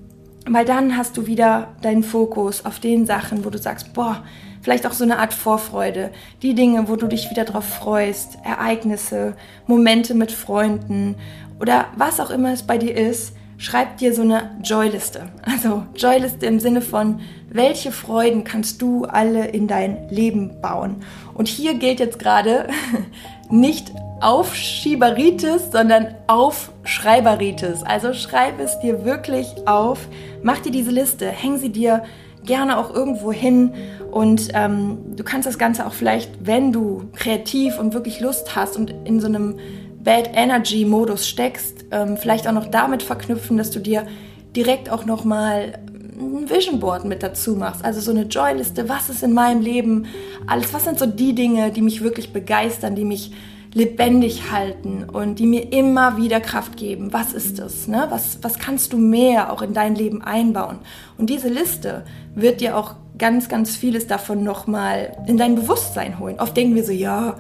weil 0.47 0.65
dann 0.65 0.97
hast 0.97 1.18
du 1.18 1.27
wieder 1.27 1.75
deinen 1.81 2.03
Fokus 2.03 2.65
auf 2.65 2.79
den 2.79 3.06
Sachen, 3.06 3.44
wo 3.44 3.50
du 3.50 3.57
sagst, 3.57 3.94
boah, 3.94 4.24
vielleicht 4.62 4.88
auch 4.88 4.94
so 4.94 5.03
eine 5.03 5.19
Art 5.19 5.33
Vorfreude, 5.33 6.12
die 6.41 6.56
Dinge, 6.56 6.88
wo 6.88 6.95
du 6.95 7.07
dich 7.07 7.30
wieder 7.30 7.44
drauf 7.44 7.65
freust, 7.65 8.38
Ereignisse, 8.44 9.35
Momente 9.65 10.13
mit 10.13 10.31
Freunden 10.31 11.15
oder 11.59 11.88
was 11.97 12.19
auch 12.19 12.30
immer 12.30 12.53
es 12.53 12.63
bei 12.63 12.77
dir 12.77 12.95
ist, 12.95 13.33
schreib 13.57 13.98
dir 13.98 14.13
so 14.13 14.21
eine 14.21 14.51
Joyliste. 14.63 15.30
Also 15.44 15.83
Joyliste 15.95 16.45
im 16.45 16.59
Sinne 16.59 16.81
von, 16.81 17.19
welche 17.50 17.92
Freuden 17.92 18.44
kannst 18.44 18.81
du 18.81 19.06
alle 19.06 19.48
in 19.48 19.68
dein 19.68 20.09
Leben 20.09 20.62
bauen? 20.62 20.98
Und 21.33 21.48
hier 21.48 21.74
gilt 21.75 22.00
jetzt 22.00 22.19
gerade 22.19 22.68
nicht 23.50 23.92
Aufschieberitis, 24.21 25.71
sondern 25.71 26.15
Aufschreiberitis. 26.27 27.83
Also 27.83 28.13
schreib 28.13 28.59
es 28.59 28.80
dir 28.80 29.06
wirklich 29.06 29.48
auf, 29.65 30.07
mach 30.42 30.59
dir 30.59 30.71
diese 30.71 30.92
Liste, 30.92 31.27
häng 31.27 31.57
sie 31.57 31.69
dir 31.69 32.04
gerne 32.45 32.77
auch 32.77 32.94
irgendwo 32.94 33.31
hin 33.31 33.74
und 34.12 34.50
ähm, 34.54 35.16
du 35.16 35.23
kannst 35.23 35.47
das 35.47 35.59
Ganze 35.59 35.85
auch 35.85 35.94
vielleicht, 35.94 36.45
wenn 36.45 36.71
du 36.71 37.09
kreativ 37.16 37.78
und 37.78 37.94
wirklich 37.94 38.19
Lust 38.19 38.56
hast 38.56 38.78
und 38.78 38.94
in 39.06 39.19
so 39.19 39.28
einem 39.28 39.59
Bad 40.07 40.30
Energy 40.35 40.85
Modus 40.85 41.28
steckst, 41.28 41.83
ähm, 41.92 42.16
vielleicht 42.16 42.47
auch 42.47 42.54
noch 42.54 42.68
damit 42.68 43.04
verknüpfen, 43.04 43.57
dass 43.57 43.71
du 43.71 43.80
dir 43.80 44.07
direkt 44.56 44.90
auch 44.90 45.04
noch 45.04 45.26
mal 45.26 45.80
ein 46.18 46.49
Vision 46.49 46.80
Board 46.80 47.04
mit 47.04 47.23
dazu 47.23 47.57
machst, 47.57 47.83
also 47.83 47.99
so 47.99 48.11
eine 48.11 48.21
Joy-Liste, 48.21 48.87
was 48.87 49.09
ist 49.09 49.21
in 49.21 49.33
meinem 49.33 49.59
Leben, 49.59 50.06
alles, 50.47 50.73
was 50.73 50.85
sind 50.85 50.97
so 50.97 51.07
die 51.07 51.35
Dinge, 51.35 51.71
die 51.71 51.81
mich 51.81 52.02
wirklich 52.02 52.31
begeistern, 52.31 52.95
die 52.95 53.04
mich 53.04 53.33
lebendig 53.73 54.49
halten 54.49 55.04
und 55.04 55.40
die 55.40 55.45
mir 55.45 55.73
immer 55.73 56.16
wieder 56.16 56.40
Kraft 56.40 56.78
geben. 56.78 57.11
Was 57.11 57.33
ist 57.33 57.59
das? 57.59 57.90
Ne? 57.90 58.07
Was, 58.09 58.40
was 58.42 58.59
kannst 58.59 58.94
du 58.94 58.97
mehr 58.97 59.52
auch 59.52 59.61
in 59.61 59.73
dein 59.73 59.94
Leben 59.94 60.21
einbauen? 60.21 60.78
Und 61.18 61.30
diese 61.30 61.49
Liste 61.49 62.06
wird 62.33 62.61
dir 62.61 62.78
auch 62.78 62.95
ganz, 63.18 63.49
ganz 63.49 63.76
vieles 63.76 64.07
davon 64.07 64.42
nochmal 64.42 65.18
in 65.28 65.35
dein 65.35 65.56
Bewusstsein 65.56 66.18
holen. 66.18 66.40
Oft 66.40 66.56
denken 66.56 66.76
wir 66.76 66.85
so, 66.85 66.94
ja, 66.94 67.35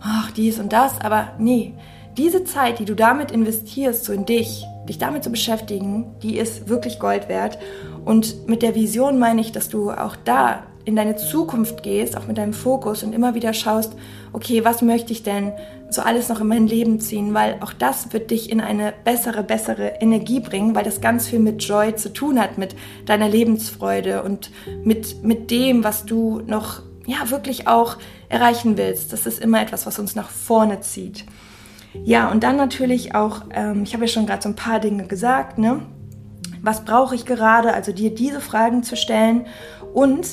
ach, 0.00 0.30
dies 0.30 0.60
und 0.60 0.72
das, 0.72 1.00
aber 1.00 1.32
nee, 1.40 1.74
diese 2.16 2.44
Zeit, 2.44 2.78
die 2.78 2.84
du 2.84 2.94
damit 2.94 3.30
investierst, 3.30 4.04
so 4.04 4.12
in 4.12 4.26
dich, 4.26 4.64
dich 4.88 4.98
damit 4.98 5.24
zu 5.24 5.30
beschäftigen, 5.30 6.14
die 6.22 6.36
ist 6.38 6.68
wirklich 6.68 6.98
Gold 6.98 7.28
wert. 7.28 7.58
Und 8.04 8.48
mit 8.48 8.62
der 8.62 8.74
Vision 8.74 9.18
meine 9.18 9.40
ich, 9.40 9.52
dass 9.52 9.68
du 9.68 9.90
auch 9.90 10.16
da 10.24 10.64
in 10.84 10.96
deine 10.96 11.16
Zukunft 11.16 11.82
gehst, 11.82 12.16
auch 12.16 12.26
mit 12.26 12.38
deinem 12.38 12.52
Fokus 12.52 13.02
und 13.02 13.12
immer 13.12 13.34
wieder 13.34 13.52
schaust, 13.52 13.94
okay, 14.32 14.64
was 14.64 14.82
möchte 14.82 15.12
ich 15.12 15.22
denn 15.22 15.52
so 15.90 16.02
alles 16.02 16.28
noch 16.28 16.40
in 16.40 16.48
mein 16.48 16.66
Leben 16.66 17.00
ziehen, 17.00 17.34
weil 17.34 17.58
auch 17.60 17.72
das 17.72 18.12
wird 18.12 18.30
dich 18.30 18.50
in 18.50 18.60
eine 18.60 18.92
bessere, 19.04 19.42
bessere 19.42 20.00
Energie 20.00 20.40
bringen, 20.40 20.74
weil 20.74 20.84
das 20.84 21.00
ganz 21.00 21.28
viel 21.28 21.38
mit 21.38 21.62
Joy 21.62 21.94
zu 21.94 22.12
tun 22.12 22.40
hat, 22.40 22.58
mit 22.58 22.74
deiner 23.06 23.28
Lebensfreude 23.28 24.22
und 24.22 24.50
mit, 24.82 25.22
mit 25.22 25.50
dem, 25.50 25.84
was 25.84 26.04
du 26.04 26.40
noch, 26.46 26.82
ja, 27.06 27.30
wirklich 27.30 27.68
auch 27.68 27.98
erreichen 28.28 28.76
willst. 28.76 29.12
Das 29.12 29.26
ist 29.26 29.40
immer 29.40 29.60
etwas, 29.62 29.86
was 29.86 29.98
uns 29.98 30.14
nach 30.14 30.30
vorne 30.30 30.80
zieht. 30.80 31.24
Ja, 31.94 32.30
und 32.30 32.42
dann 32.42 32.56
natürlich 32.56 33.14
auch, 33.14 33.42
ähm, 33.50 33.82
ich 33.82 33.94
habe 33.94 34.04
ja 34.04 34.08
schon 34.08 34.26
gerade 34.26 34.42
so 34.42 34.48
ein 34.48 34.56
paar 34.56 34.80
Dinge 34.80 35.06
gesagt, 35.06 35.58
ne? 35.58 35.82
Was 36.62 36.84
brauche 36.84 37.14
ich 37.14 37.26
gerade? 37.26 37.74
Also 37.74 37.92
dir 37.92 38.14
diese 38.14 38.40
Fragen 38.40 38.82
zu 38.82 38.96
stellen 38.96 39.46
und 39.94 40.26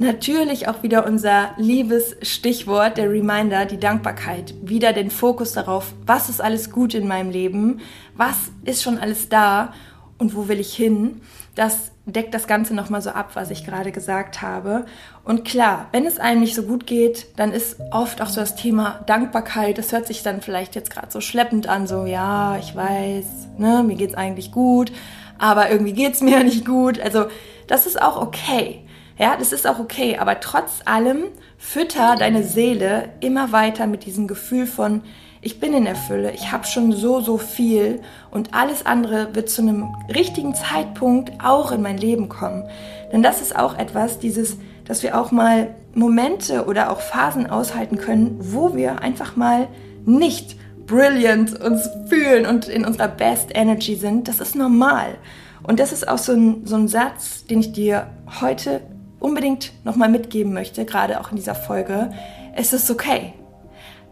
Natürlich 0.00 0.68
auch 0.68 0.84
wieder 0.84 1.04
unser 1.06 1.50
liebes 1.56 2.16
Stichwort, 2.22 2.98
der 2.98 3.10
Reminder, 3.10 3.66
die 3.66 3.80
Dankbarkeit. 3.80 4.54
Wieder 4.62 4.92
den 4.92 5.10
Fokus 5.10 5.54
darauf, 5.54 5.92
was 6.06 6.28
ist 6.28 6.40
alles 6.40 6.70
gut 6.70 6.94
in 6.94 7.08
meinem 7.08 7.30
Leben, 7.30 7.80
was 8.14 8.52
ist 8.64 8.80
schon 8.80 8.98
alles 8.98 9.28
da 9.28 9.72
und 10.16 10.36
wo 10.36 10.46
will 10.46 10.60
ich 10.60 10.72
hin. 10.72 11.20
Das 11.56 11.90
deckt 12.12 12.34
das 12.34 12.46
Ganze 12.46 12.74
nochmal 12.74 13.02
so 13.02 13.10
ab, 13.10 13.30
was 13.34 13.50
ich 13.50 13.64
gerade 13.64 13.92
gesagt 13.92 14.42
habe. 14.42 14.86
Und 15.24 15.44
klar, 15.44 15.88
wenn 15.92 16.06
es 16.06 16.18
einem 16.18 16.40
nicht 16.40 16.54
so 16.54 16.62
gut 16.62 16.86
geht, 16.86 17.26
dann 17.36 17.52
ist 17.52 17.76
oft 17.90 18.22
auch 18.22 18.28
so 18.28 18.40
das 18.40 18.56
Thema 18.56 19.00
Dankbarkeit. 19.06 19.78
Das 19.78 19.92
hört 19.92 20.06
sich 20.06 20.22
dann 20.22 20.40
vielleicht 20.40 20.74
jetzt 20.74 20.90
gerade 20.90 21.10
so 21.10 21.20
schleppend 21.20 21.68
an, 21.68 21.86
so 21.86 22.06
ja, 22.06 22.56
ich 22.58 22.74
weiß, 22.74 23.26
ne, 23.58 23.82
mir 23.86 23.96
geht's 23.96 24.14
eigentlich 24.14 24.52
gut, 24.52 24.92
aber 25.38 25.70
irgendwie 25.70 25.92
geht's 25.92 26.20
mir 26.20 26.42
nicht 26.44 26.64
gut. 26.64 27.00
Also 27.00 27.26
das 27.66 27.86
ist 27.86 28.00
auch 28.00 28.20
okay. 28.20 28.82
Ja, 29.18 29.36
das 29.36 29.52
ist 29.52 29.66
auch 29.66 29.80
okay, 29.80 30.16
aber 30.18 30.38
trotz 30.40 30.80
allem 30.84 31.24
fütter 31.56 32.14
deine 32.16 32.44
Seele 32.44 33.08
immer 33.20 33.50
weiter 33.50 33.88
mit 33.88 34.06
diesem 34.06 34.28
Gefühl 34.28 34.66
von, 34.66 35.02
ich 35.40 35.60
bin 35.60 35.72
in 35.72 35.84
der 35.84 35.94
Fülle, 35.94 36.32
ich 36.32 36.50
habe 36.50 36.66
schon 36.66 36.92
so, 36.92 37.20
so 37.20 37.38
viel 37.38 38.00
und 38.30 38.54
alles 38.54 38.84
andere 38.84 39.34
wird 39.34 39.48
zu 39.48 39.62
einem 39.62 39.94
richtigen 40.12 40.54
Zeitpunkt 40.54 41.32
auch 41.42 41.70
in 41.70 41.82
mein 41.82 41.96
Leben 41.96 42.28
kommen. 42.28 42.64
Denn 43.12 43.22
das 43.22 43.40
ist 43.40 43.56
auch 43.56 43.78
etwas, 43.78 44.18
dieses, 44.18 44.56
dass 44.84 45.02
wir 45.02 45.18
auch 45.18 45.30
mal 45.30 45.74
Momente 45.94 46.66
oder 46.66 46.90
auch 46.90 47.00
Phasen 47.00 47.48
aushalten 47.48 47.98
können, 47.98 48.36
wo 48.40 48.74
wir 48.74 49.00
einfach 49.00 49.36
mal 49.36 49.68
nicht 50.04 50.56
brilliant 50.86 51.60
uns 51.60 51.88
fühlen 52.08 52.46
und 52.46 52.66
in 52.66 52.84
unserer 52.84 53.08
Best 53.08 53.50
Energy 53.54 53.94
sind. 53.94 54.26
Das 54.26 54.40
ist 54.40 54.56
normal. 54.56 55.18
Und 55.62 55.80
das 55.80 55.92
ist 55.92 56.08
auch 56.08 56.18
so 56.18 56.32
ein, 56.32 56.66
so 56.66 56.76
ein 56.76 56.88
Satz, 56.88 57.44
den 57.44 57.60
ich 57.60 57.72
dir 57.72 58.08
heute 58.40 58.80
unbedingt 59.20 59.72
nochmal 59.84 60.08
mitgeben 60.08 60.52
möchte, 60.52 60.84
gerade 60.84 61.20
auch 61.20 61.30
in 61.30 61.36
dieser 61.36 61.54
Folge, 61.54 62.10
es 62.54 62.72
ist 62.72 62.90
okay. 62.90 63.34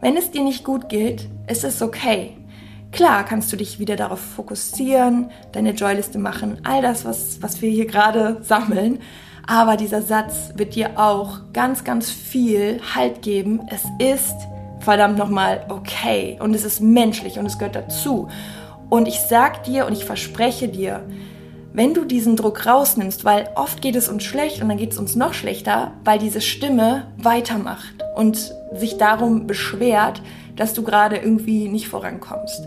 Wenn 0.00 0.16
es 0.16 0.30
dir 0.30 0.42
nicht 0.42 0.62
gut 0.62 0.88
geht, 0.88 1.28
ist 1.48 1.64
es 1.64 1.80
okay. 1.80 2.36
Klar 2.92 3.24
kannst 3.24 3.52
du 3.52 3.56
dich 3.56 3.78
wieder 3.78 3.96
darauf 3.96 4.20
fokussieren, 4.20 5.30
deine 5.52 5.72
Joyliste 5.72 6.18
machen, 6.18 6.60
all 6.64 6.82
das, 6.82 7.04
was, 7.04 7.42
was 7.42 7.62
wir 7.62 7.70
hier 7.70 7.86
gerade 7.86 8.38
sammeln. 8.42 9.00
Aber 9.46 9.76
dieser 9.76 10.02
Satz 10.02 10.52
wird 10.56 10.74
dir 10.74 10.98
auch 10.98 11.52
ganz, 11.52 11.84
ganz 11.84 12.10
viel 12.10 12.80
Halt 12.94 13.22
geben. 13.22 13.60
Es 13.70 13.84
ist 13.98 14.34
verdammt 14.80 15.18
nochmal 15.18 15.64
okay 15.68 16.36
und 16.40 16.54
es 16.54 16.64
ist 16.64 16.80
menschlich 16.80 17.38
und 17.38 17.46
es 17.46 17.58
gehört 17.58 17.76
dazu. 17.76 18.28
Und 18.90 19.08
ich 19.08 19.20
sag 19.20 19.64
dir 19.64 19.86
und 19.86 19.92
ich 19.92 20.04
verspreche 20.04 20.68
dir, 20.68 21.04
wenn 21.72 21.94
du 21.94 22.04
diesen 22.04 22.36
Druck 22.36 22.66
rausnimmst, 22.66 23.24
weil 23.24 23.48
oft 23.54 23.82
geht 23.82 23.96
es 23.96 24.08
uns 24.08 24.24
schlecht 24.24 24.62
und 24.62 24.68
dann 24.68 24.78
geht 24.78 24.92
es 24.92 24.98
uns 24.98 25.16
noch 25.16 25.34
schlechter, 25.34 25.92
weil 26.04 26.18
diese 26.18 26.40
Stimme 26.40 27.12
weitermacht 27.16 28.05
und 28.16 28.54
sich 28.74 28.96
darum 28.96 29.46
beschwert, 29.46 30.22
dass 30.56 30.74
du 30.74 30.82
gerade 30.82 31.16
irgendwie 31.16 31.68
nicht 31.68 31.88
vorankommst. 31.88 32.66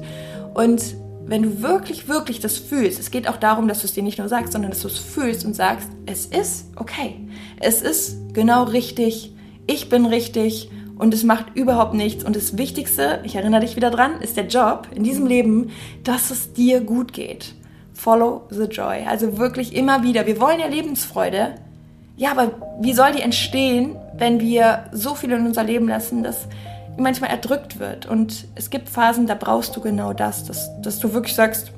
Und 0.53 0.95
wenn 1.25 1.41
du 1.43 1.61
wirklich, 1.61 2.07
wirklich 2.07 2.39
das 2.39 2.57
fühlst, 2.57 2.99
es 2.99 3.11
geht 3.11 3.27
auch 3.27 3.37
darum, 3.37 3.67
dass 3.67 3.81
du 3.81 3.85
es 3.85 3.93
dir 3.93 4.03
nicht 4.03 4.17
nur 4.17 4.29
sagst, 4.29 4.53
sondern 4.53 4.71
dass 4.71 4.81
du 4.81 4.87
es 4.87 4.97
fühlst 4.97 5.45
und 5.45 5.55
sagst, 5.55 5.89
es 6.05 6.25
ist 6.25 6.67
okay. 6.75 7.15
Es 7.59 7.81
ist 7.81 8.33
genau 8.33 8.63
richtig. 8.63 9.33
Ich 9.67 9.89
bin 9.89 10.05
richtig 10.05 10.71
und 10.97 11.13
es 11.13 11.23
macht 11.23 11.55
überhaupt 11.55 11.93
nichts. 11.93 12.23
Und 12.23 12.35
das 12.35 12.57
Wichtigste, 12.57 13.19
ich 13.23 13.35
erinnere 13.35 13.61
dich 13.61 13.75
wieder 13.75 13.91
dran, 13.91 14.21
ist 14.21 14.37
der 14.37 14.47
Job 14.47 14.87
in 14.93 15.03
diesem 15.03 15.25
Leben, 15.25 15.71
dass 16.03 16.31
es 16.31 16.53
dir 16.53 16.81
gut 16.81 17.13
geht. 17.13 17.55
Follow 17.93 18.43
the 18.49 18.63
Joy. 18.63 19.05
Also 19.07 19.37
wirklich 19.37 19.75
immer 19.75 20.03
wieder. 20.03 20.25
Wir 20.25 20.39
wollen 20.39 20.59
ja 20.59 20.67
Lebensfreude. 20.67 21.55
Ja, 22.19 22.31
aber 22.31 22.51
wie 22.81 22.91
soll 22.91 23.13
die 23.13 23.21
entstehen, 23.21 23.95
wenn 24.17 24.41
wir 24.41 24.83
so 24.91 25.15
viel 25.15 25.31
in 25.31 25.45
unser 25.45 25.63
Leben 25.63 25.87
lassen, 25.87 26.21
dass 26.21 26.49
manchmal 26.97 27.29
erdrückt 27.29 27.79
wird? 27.79 28.07
Und 28.07 28.45
es 28.55 28.69
gibt 28.69 28.89
Phasen, 28.89 29.25
da 29.25 29.35
brauchst 29.35 29.73
du 29.77 29.79
genau 29.79 30.11
das, 30.11 30.43
dass, 30.43 30.69
dass 30.81 30.99
du 30.99 31.13
wirklich 31.13 31.33
sagst, 31.33 31.71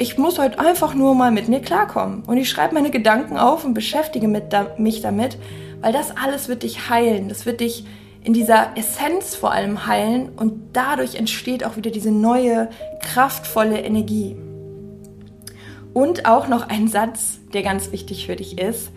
ich 0.00 0.18
muss 0.18 0.40
heute 0.40 0.58
einfach 0.58 0.94
nur 0.94 1.14
mal 1.14 1.30
mit 1.30 1.48
mir 1.48 1.60
klarkommen. 1.60 2.24
Und 2.24 2.38
ich 2.38 2.50
schreibe 2.50 2.74
meine 2.74 2.90
Gedanken 2.90 3.38
auf 3.38 3.64
und 3.64 3.72
beschäftige 3.72 4.28
da, 4.50 4.66
mich 4.78 5.00
damit, 5.00 5.38
weil 5.80 5.92
das 5.92 6.10
alles 6.16 6.48
wird 6.48 6.64
dich 6.64 6.90
heilen. 6.90 7.28
Das 7.28 7.46
wird 7.46 7.60
dich 7.60 7.86
in 8.24 8.32
dieser 8.32 8.76
Essenz 8.76 9.36
vor 9.36 9.52
allem 9.52 9.86
heilen 9.86 10.30
und 10.30 10.70
dadurch 10.72 11.14
entsteht 11.14 11.64
auch 11.64 11.76
wieder 11.76 11.92
diese 11.92 12.10
neue, 12.10 12.68
kraftvolle 13.00 13.80
Energie. 13.80 14.34
Und 15.94 16.26
auch 16.26 16.48
noch 16.48 16.68
ein 16.68 16.88
Satz, 16.88 17.38
der 17.54 17.62
ganz 17.62 17.92
wichtig 17.92 18.26
für 18.26 18.34
dich 18.34 18.58
ist. 18.58 18.90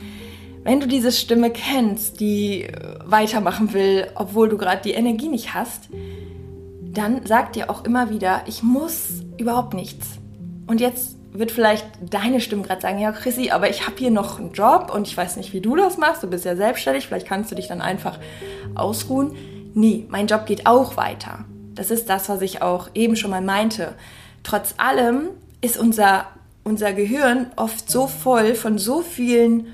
Wenn 0.65 0.79
du 0.79 0.87
diese 0.87 1.11
Stimme 1.11 1.51
kennst, 1.51 2.19
die 2.19 2.63
äh, 2.63 2.95
weitermachen 3.05 3.71
will, 3.73 4.07
obwohl 4.15 4.49
du 4.49 4.57
gerade 4.57 4.81
die 4.83 4.93
Energie 4.93 5.27
nicht 5.27 5.53
hast, 5.53 5.89
dann 6.81 7.23
sag 7.23 7.53
dir 7.53 7.69
auch 7.69 7.85
immer 7.85 8.09
wieder, 8.09 8.41
ich 8.47 8.63
muss 8.63 9.21
überhaupt 9.37 9.75
nichts. 9.75 10.17
Und 10.65 10.81
jetzt 10.81 11.17
wird 11.31 11.51
vielleicht 11.51 11.85
deine 12.01 12.41
Stimme 12.41 12.63
gerade 12.63 12.81
sagen, 12.81 12.97
ja 12.97 13.11
Chrissy, 13.11 13.51
aber 13.51 13.69
ich 13.69 13.85
habe 13.85 13.97
hier 13.97 14.09
noch 14.09 14.39
einen 14.39 14.53
Job 14.53 14.91
und 14.91 15.07
ich 15.07 15.15
weiß 15.15 15.37
nicht, 15.37 15.53
wie 15.53 15.61
du 15.61 15.75
das 15.75 15.99
machst, 15.99 16.23
du 16.23 16.27
bist 16.27 16.45
ja 16.45 16.55
selbstständig, 16.55 17.05
vielleicht 17.05 17.27
kannst 17.27 17.51
du 17.51 17.55
dich 17.55 17.67
dann 17.67 17.81
einfach 17.81 18.17
ausruhen. 18.73 19.35
Nee, 19.75 20.07
mein 20.09 20.25
Job 20.25 20.47
geht 20.47 20.65
auch 20.65 20.97
weiter. 20.97 21.45
Das 21.75 21.91
ist 21.91 22.09
das, 22.09 22.27
was 22.27 22.41
ich 22.41 22.63
auch 22.63 22.89
eben 22.95 23.15
schon 23.15 23.29
mal 23.29 23.41
meinte. 23.41 23.93
Trotz 24.41 24.73
allem 24.77 25.27
ist 25.61 25.77
unser 25.77 26.25
unser 26.63 26.93
Gehirn 26.93 27.51
oft 27.55 27.91
so 27.91 28.07
voll 28.07 28.55
von 28.55 28.79
so 28.79 29.01
vielen 29.01 29.67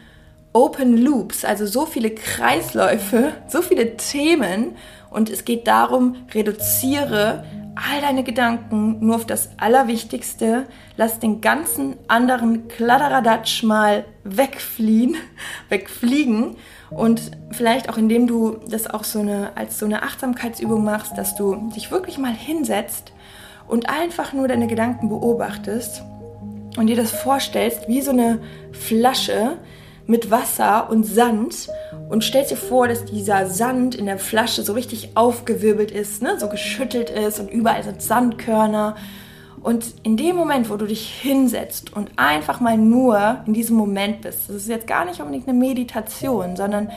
Open 0.54 0.98
Loops, 0.98 1.46
also 1.46 1.66
so 1.66 1.86
viele 1.86 2.10
Kreisläufe, 2.12 3.34
so 3.48 3.62
viele 3.62 3.96
Themen. 3.98 4.76
Und 5.10 5.30
es 5.30 5.46
geht 5.46 5.68
darum, 5.68 6.16
reduziere 6.34 7.44
all 7.76 8.02
deine 8.02 8.24
Gedanken 8.24 8.98
nur 9.00 9.16
auf 9.16 9.26
das 9.26 9.50
Allerwichtigste, 9.58 10.66
lass 10.98 11.20
den 11.20 11.40
ganzen 11.42 11.96
anderen 12.08 12.68
Kladderadatsch 12.68 13.64
mal 13.64 14.06
wegfliehen, 14.24 15.16
wegfliegen. 15.70 16.58
Und 16.90 17.32
vielleicht 17.52 17.90
auch 17.90 17.98
indem 17.98 18.28
du 18.28 18.58
das 18.70 18.90
auch 18.90 19.06
so 19.06 19.20
eine, 19.20 19.56
als 19.56 19.80
so 19.80 19.86
eine 19.86 20.04
Achtsamkeitsübung 20.04 20.84
machst, 20.84 21.18
dass 21.18 21.36
du 21.36 21.72
dich 21.74 21.92
wirklich 21.92 22.18
mal 22.18 22.34
hinsetzt 22.34 23.14
und 23.68 23.90
einfach 23.90 24.34
nur 24.34 24.50
deine 24.50 24.68
Gedanken 24.68 25.08
beobachtest 25.08 26.04
und 26.78 26.88
dir 26.88 26.98
das 26.98 27.12
vorstellst 27.12 27.88
wie 27.88 28.02
so 28.02 28.12
eine 28.12 28.40
Flasche 28.74 29.58
mit 30.12 30.30
Wasser 30.30 30.90
und 30.90 31.06
Sand 31.06 31.70
und 32.10 32.22
stellst 32.22 32.52
dir 32.52 32.58
vor, 32.58 32.90
dass 32.90 33.06
dieser 33.06 33.48
Sand 33.48 33.96
in 33.96 34.08
der 34.08 34.20
Flasche 34.20 34.62
so 34.62 34.74
richtig 34.74 35.16
aufgewirbelt 35.16 35.90
ist, 35.90 36.22
ne? 36.22 36.38
so 36.38 36.50
geschüttelt 36.50 37.10
ist 37.10 37.40
und 37.40 37.50
überall 37.50 37.82
sind 37.82 38.02
Sandkörner. 38.02 38.96
Und 39.64 39.86
in 40.04 40.18
dem 40.18 40.36
Moment, 40.36 40.70
wo 40.70 40.76
du 40.76 40.86
dich 40.86 41.08
hinsetzt 41.08 41.94
und 41.96 42.12
einfach 42.18 42.60
mal 42.60 42.78
nur 42.78 43.38
in 43.46 43.54
diesem 43.54 43.78
Moment 43.78 44.22
bist, 44.22 44.50
das 44.50 44.58
ist 44.58 44.68
jetzt 44.68 44.86
gar 44.86 45.06
nicht 45.06 45.22
unbedingt 45.22 45.48
eine 45.48 45.58
Meditation, 45.58 46.58
sondern 46.58 46.92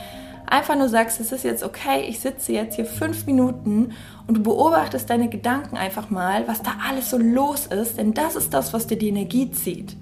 einfach 0.45 0.75
nur 0.75 0.89
sagst, 0.89 1.21
es 1.21 1.31
ist 1.31 1.45
jetzt 1.45 1.63
okay, 1.63 2.01
ich 2.09 2.19
sitze 2.19 2.51
jetzt 2.51 2.75
hier 2.75 2.85
fünf 2.85 3.25
Minuten 3.27 3.93
und 4.27 4.37
du 4.37 4.43
beobachtest 4.43 5.09
deine 5.09 5.29
Gedanken 5.29 5.77
einfach 5.77 6.09
mal, 6.09 6.49
was 6.49 6.63
da 6.63 6.71
alles 6.89 7.09
so 7.11 7.17
los 7.17 7.67
ist, 7.67 7.97
denn 7.97 8.13
das 8.13 8.35
ist 8.35 8.53
das, 8.53 8.73
was 8.73 8.87
dir 8.87 8.97
die 8.97 9.07
Energie 9.07 9.49
zieht. 9.51 9.95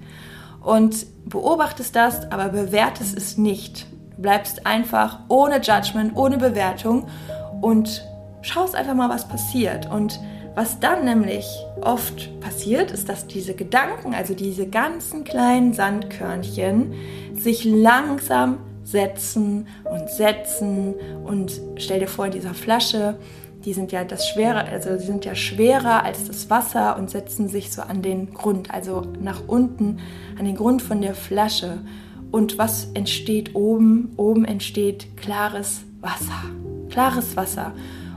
Und 0.64 1.06
beobachtest 1.28 1.94
das, 1.94 2.30
aber 2.32 2.48
bewertest 2.48 3.16
es 3.16 3.36
nicht. 3.36 3.86
Du 4.16 4.22
bleibst 4.22 4.66
einfach 4.66 5.20
ohne 5.28 5.60
Judgment, 5.60 6.16
ohne 6.16 6.38
Bewertung 6.38 7.06
und 7.60 8.04
schaust 8.42 8.74
einfach 8.74 8.94
mal, 8.94 9.08
was 9.08 9.28
passiert. 9.28 9.90
Und 9.90 10.18
was 10.54 10.78
dann 10.78 11.04
nämlich 11.04 11.46
oft 11.80 12.40
passiert, 12.40 12.92
ist, 12.92 13.08
dass 13.08 13.26
diese 13.26 13.54
Gedanken, 13.54 14.14
also 14.14 14.34
diese 14.34 14.68
ganzen 14.68 15.24
kleinen 15.24 15.72
Sandkörnchen, 15.72 16.94
sich 17.34 17.64
langsam 17.64 18.58
setzen 18.84 19.66
und 19.84 20.08
setzen 20.10 20.94
und 21.24 21.60
stell 21.76 22.00
dir 22.00 22.06
vor, 22.06 22.26
in 22.26 22.32
dieser 22.32 22.54
Flasche, 22.54 23.16
die 23.64 23.72
sind 23.72 23.92
ja 23.92 24.04
das 24.04 24.28
schwerer, 24.28 24.66
also 24.66 24.96
die 24.96 25.06
sind 25.06 25.24
ja 25.24 25.34
schwerer 25.34 26.04
als 26.04 26.26
das 26.26 26.50
Wasser 26.50 26.96
und 26.98 27.10
setzen 27.10 27.48
sich 27.48 27.72
so 27.72 27.82
an 27.82 28.02
den 28.02 28.34
Grund, 28.34 28.72
also 28.72 29.02
nach 29.20 29.42
unten 29.46 29.98
an 30.38 30.44
den 30.44 30.56
Grund 30.56 30.82
von 30.82 31.00
der 31.00 31.14
Flasche. 31.14 31.78
Und 32.30 32.58
was 32.58 32.88
entsteht 32.94 33.54
oben? 33.54 34.12
Oben 34.16 34.44
entsteht 34.44 35.16
klares 35.16 35.82
Wasser. 36.00 36.44
Klares 36.90 37.36
Wasser. 37.36 37.72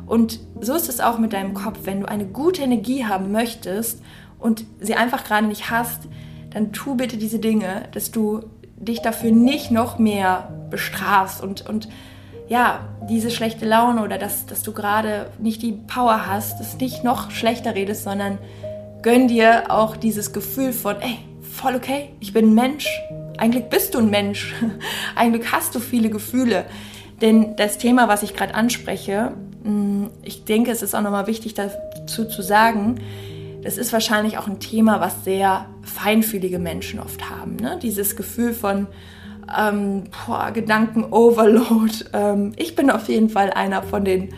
Und 0.05 0.39
so 0.59 0.73
ist 0.73 0.89
es 0.89 0.99
auch 0.99 1.19
mit 1.19 1.33
deinem 1.33 1.53
Kopf. 1.53 1.79
Wenn 1.83 2.01
du 2.01 2.07
eine 2.07 2.25
gute 2.25 2.61
Energie 2.63 3.05
haben 3.05 3.31
möchtest 3.31 4.01
und 4.39 4.65
sie 4.79 4.95
einfach 4.95 5.23
gerade 5.23 5.47
nicht 5.47 5.69
hast, 5.69 6.07
dann 6.49 6.71
tu 6.73 6.95
bitte 6.95 7.17
diese 7.17 7.39
Dinge, 7.39 7.83
dass 7.91 8.11
du 8.11 8.43
dich 8.75 9.01
dafür 9.01 9.31
nicht 9.31 9.71
noch 9.71 9.99
mehr 9.99 10.51
bestrafst 10.69 11.43
und, 11.43 11.67
und 11.67 11.87
ja, 12.47 12.87
diese 13.09 13.29
schlechte 13.29 13.65
Laune 13.65 14.03
oder 14.03 14.17
dass, 14.17 14.45
dass 14.45 14.63
du 14.63 14.71
gerade 14.71 15.29
nicht 15.39 15.61
die 15.61 15.73
Power 15.73 16.27
hast, 16.27 16.59
das 16.59 16.77
nicht 16.77 17.03
noch 17.03 17.31
schlechter 17.31 17.75
redest, 17.75 18.03
sondern 18.03 18.37
gönn 19.01 19.27
dir 19.27 19.65
auch 19.69 19.97
dieses 19.97 20.33
Gefühl 20.33 20.73
von, 20.73 20.95
ey, 21.01 21.17
voll 21.41 21.75
okay, 21.75 22.09
ich 22.19 22.33
bin 22.33 22.51
ein 22.51 22.53
Mensch, 22.53 22.87
Eigentlich 23.37 23.65
bist 23.65 23.93
du 23.93 23.99
ein 23.99 24.09
Mensch. 24.09 24.55
Eigentlich 25.15 25.51
hast 25.51 25.75
du 25.75 25.79
viele 25.79 26.09
Gefühle. 26.09 26.65
Denn 27.21 27.55
das 27.55 27.77
Thema, 27.77 28.07
was 28.07 28.23
ich 28.23 28.35
gerade 28.35 28.55
anspreche, 28.55 29.33
mm, 29.63 30.05
ich 30.23 30.43
denke, 30.43 30.71
es 30.71 30.81
ist 30.81 30.95
auch 30.95 31.01
nochmal 31.01 31.27
wichtig 31.27 31.53
dazu 31.53 32.25
zu 32.25 32.41
sagen, 32.41 32.99
das 33.63 33.77
ist 33.77 33.93
wahrscheinlich 33.93 34.37
auch 34.37 34.47
ein 34.47 34.59
Thema, 34.59 34.99
was 34.99 35.23
sehr 35.23 35.65
feinfühlige 35.83 36.59
Menschen 36.59 36.99
oft 36.99 37.29
haben. 37.29 37.57
Ne? 37.57 37.79
Dieses 37.81 38.15
Gefühl 38.15 38.53
von 38.53 38.87
ähm, 39.55 40.03
Gedanken-Overload. 40.53 41.93
Ähm, 42.13 42.53
ich 42.55 42.75
bin 42.75 42.89
auf 42.89 43.07
jeden 43.07 43.29
Fall 43.29 43.51
einer 43.51 43.83
von 43.83 44.05
den 44.05 44.33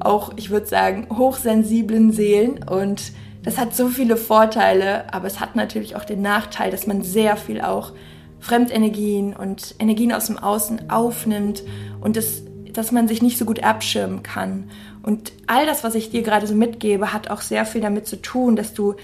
auch, 0.00 0.32
ich 0.36 0.50
würde 0.50 0.66
sagen, 0.66 1.06
hochsensiblen 1.10 2.12
Seelen 2.12 2.62
und 2.62 3.12
das 3.42 3.58
hat 3.58 3.74
so 3.74 3.88
viele 3.88 4.16
Vorteile, 4.16 5.12
aber 5.12 5.26
es 5.26 5.40
hat 5.40 5.56
natürlich 5.56 5.96
auch 5.96 6.04
den 6.04 6.22
Nachteil, 6.22 6.70
dass 6.70 6.86
man 6.86 7.02
sehr 7.02 7.36
viel 7.36 7.60
auch 7.60 7.92
Fremdenergien 8.38 9.34
und 9.34 9.74
Energien 9.78 10.12
aus 10.12 10.26
dem 10.26 10.38
Außen 10.38 10.90
aufnimmt 10.90 11.62
und 12.00 12.16
das, 12.16 12.42
dass 12.72 12.92
man 12.92 13.08
sich 13.08 13.22
nicht 13.22 13.38
so 13.38 13.44
gut 13.44 13.62
abschirmen 13.62 14.22
kann. 14.22 14.70
Und 15.02 15.32
all 15.46 15.66
das, 15.66 15.84
was 15.84 15.94
ich 15.94 16.10
dir 16.10 16.22
gerade 16.22 16.46
so 16.46 16.54
mitgebe, 16.54 17.12
hat 17.12 17.30
auch 17.30 17.40
sehr 17.40 17.64
viel 17.64 17.80
damit 17.80 18.06
zu 18.06 18.20
tun, 18.20 18.56
dass 18.56 18.74
du 18.74 18.94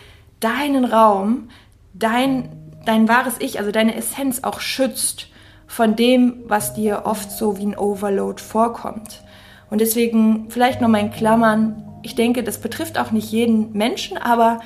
deinen 0.40 0.84
Raum, 0.84 1.48
dein, 1.94 2.48
dein 2.84 3.08
wahres 3.08 3.34
Ich, 3.38 3.58
also 3.58 3.70
deine 3.70 3.94
Essenz 3.94 4.44
auch 4.44 4.60
schützt 4.60 5.28
von 5.66 5.96
dem, 5.96 6.44
was 6.46 6.74
dir 6.74 7.02
oft 7.04 7.30
so 7.30 7.58
wie 7.58 7.66
ein 7.66 7.76
Overload 7.76 8.42
vorkommt. 8.42 9.22
Und 9.70 9.80
deswegen 9.80 10.46
vielleicht 10.48 10.80
noch 10.80 10.88
mal 10.88 11.00
in 11.00 11.10
Klammern, 11.10 11.82
ich 12.02 12.14
denke, 12.14 12.42
das 12.44 12.58
betrifft 12.58 12.98
auch 12.98 13.10
nicht 13.10 13.32
jeden 13.32 13.72
Menschen, 13.72 14.16
aber 14.16 14.60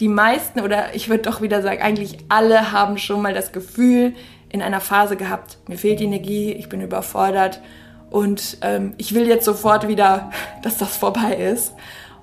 die 0.00 0.08
meisten 0.08 0.60
oder 0.60 0.94
ich 0.94 1.08
würde 1.08 1.22
doch 1.22 1.40
wieder 1.40 1.62
sagen, 1.62 1.82
eigentlich 1.82 2.18
alle 2.28 2.72
haben 2.72 2.98
schon 2.98 3.22
mal 3.22 3.34
das 3.34 3.52
Gefühl 3.52 4.14
in 4.48 4.62
einer 4.62 4.80
Phase 4.80 5.16
gehabt, 5.16 5.58
mir 5.68 5.78
fehlt 5.78 6.00
die 6.00 6.04
Energie, 6.04 6.52
ich 6.52 6.68
bin 6.68 6.80
überfordert 6.80 7.60
und 8.10 8.58
ähm, 8.60 8.94
ich 8.98 9.14
will 9.14 9.26
jetzt 9.26 9.44
sofort 9.44 9.88
wieder, 9.88 10.30
dass 10.62 10.78
das 10.78 10.96
vorbei 10.96 11.34
ist. 11.34 11.74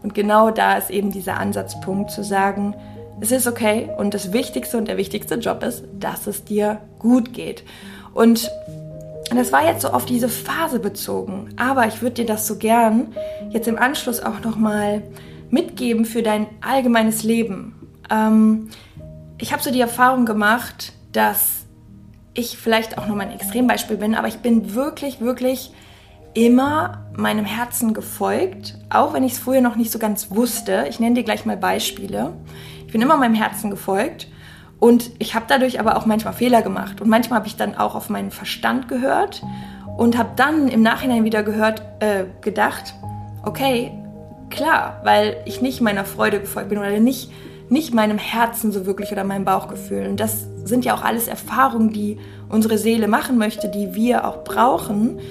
Und 0.03 0.15
genau 0.15 0.49
da 0.49 0.77
ist 0.77 0.89
eben 0.89 1.11
dieser 1.11 1.37
Ansatzpunkt 1.37 2.09
zu 2.09 2.23
sagen, 2.23 2.75
es 3.19 3.31
ist 3.31 3.47
okay 3.47 3.89
und 3.97 4.13
das 4.13 4.33
Wichtigste 4.33 4.77
und 4.77 4.87
der 4.87 4.97
wichtigste 4.97 5.35
Job 5.35 5.61
ist, 5.63 5.83
dass 5.99 6.25
es 6.25 6.43
dir 6.43 6.79
gut 6.97 7.33
geht. 7.33 7.63
Und 8.13 8.51
das 9.33 9.51
war 9.51 9.65
jetzt 9.65 9.83
so 9.83 9.89
auf 9.89 10.05
diese 10.05 10.27
Phase 10.27 10.79
bezogen, 10.79 11.53
aber 11.55 11.87
ich 11.87 12.01
würde 12.01 12.15
dir 12.15 12.25
das 12.25 12.47
so 12.47 12.57
gern 12.57 13.13
jetzt 13.49 13.67
im 13.67 13.77
Anschluss 13.77 14.21
auch 14.21 14.41
nochmal 14.41 15.03
mitgeben 15.49 16.05
für 16.05 16.21
dein 16.21 16.47
allgemeines 16.59 17.23
Leben. 17.23 17.75
Ähm, 18.09 18.69
ich 19.37 19.53
habe 19.53 19.63
so 19.63 19.71
die 19.71 19.79
Erfahrung 19.79 20.25
gemacht, 20.25 20.93
dass 21.13 21.65
ich 22.33 22.57
vielleicht 22.57 22.97
auch 22.97 23.07
nur 23.07 23.15
mein 23.15 23.31
Extrembeispiel 23.31 23.97
bin, 23.97 24.15
aber 24.15 24.27
ich 24.27 24.37
bin 24.37 24.73
wirklich, 24.73 25.21
wirklich 25.21 25.71
immer 26.33 27.05
meinem 27.15 27.45
Herzen 27.45 27.93
gefolgt, 27.93 28.77
auch 28.89 29.13
wenn 29.13 29.23
ich 29.23 29.33
es 29.33 29.39
früher 29.39 29.61
noch 29.61 29.75
nicht 29.75 29.91
so 29.91 29.99
ganz 29.99 30.31
wusste. 30.31 30.85
Ich 30.89 30.99
nenne 30.99 31.15
dir 31.15 31.23
gleich 31.23 31.45
mal 31.45 31.57
Beispiele. 31.57 32.33
Ich 32.85 32.91
bin 32.91 33.01
immer 33.01 33.17
meinem 33.17 33.35
Herzen 33.35 33.69
gefolgt 33.69 34.27
und 34.81 35.11
ich 35.19 35.35
habe 35.35 35.45
dadurch 35.47 35.79
aber 35.79 35.95
auch 35.95 36.07
manchmal 36.07 36.33
Fehler 36.33 36.63
gemacht 36.63 37.01
und 37.01 37.07
manchmal 37.07 37.37
habe 37.37 37.47
ich 37.47 37.55
dann 37.55 37.75
auch 37.75 37.93
auf 37.93 38.09
meinen 38.09 38.31
Verstand 38.31 38.87
gehört 38.87 39.43
und 39.95 40.17
habe 40.17 40.31
dann 40.35 40.67
im 40.69 40.81
Nachhinein 40.81 41.23
wieder 41.23 41.43
gehört, 41.43 41.83
äh, 41.99 42.25
gedacht, 42.41 42.95
okay, 43.43 43.91
klar, 44.49 44.99
weil 45.03 45.37
ich 45.45 45.61
nicht 45.61 45.81
meiner 45.81 46.03
Freude 46.03 46.39
gefolgt 46.39 46.69
bin 46.69 46.79
oder 46.79 46.99
nicht 46.99 47.31
nicht 47.69 47.93
meinem 47.93 48.17
Herzen 48.17 48.73
so 48.73 48.85
wirklich 48.85 49.13
oder 49.13 49.23
meinem 49.23 49.45
Bauchgefühl. 49.45 50.05
Und 50.07 50.19
das 50.19 50.45
sind 50.65 50.83
ja 50.83 50.93
auch 50.93 51.03
alles 51.03 51.29
Erfahrungen, 51.29 51.93
die 51.93 52.17
unsere 52.49 52.77
Seele 52.77 53.07
machen 53.07 53.37
möchte, 53.37 53.69
die 53.69 53.93
wir 53.93 54.27
auch 54.27 54.43
brauchen. 54.43 55.21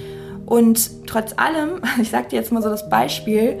Und 0.47 1.07
trotz 1.07 1.33
allem, 1.37 1.81
ich 2.01 2.09
sage 2.09 2.29
dir 2.29 2.37
jetzt 2.37 2.51
mal 2.51 2.63
so 2.63 2.69
das 2.69 2.89
Beispiel, 2.89 3.59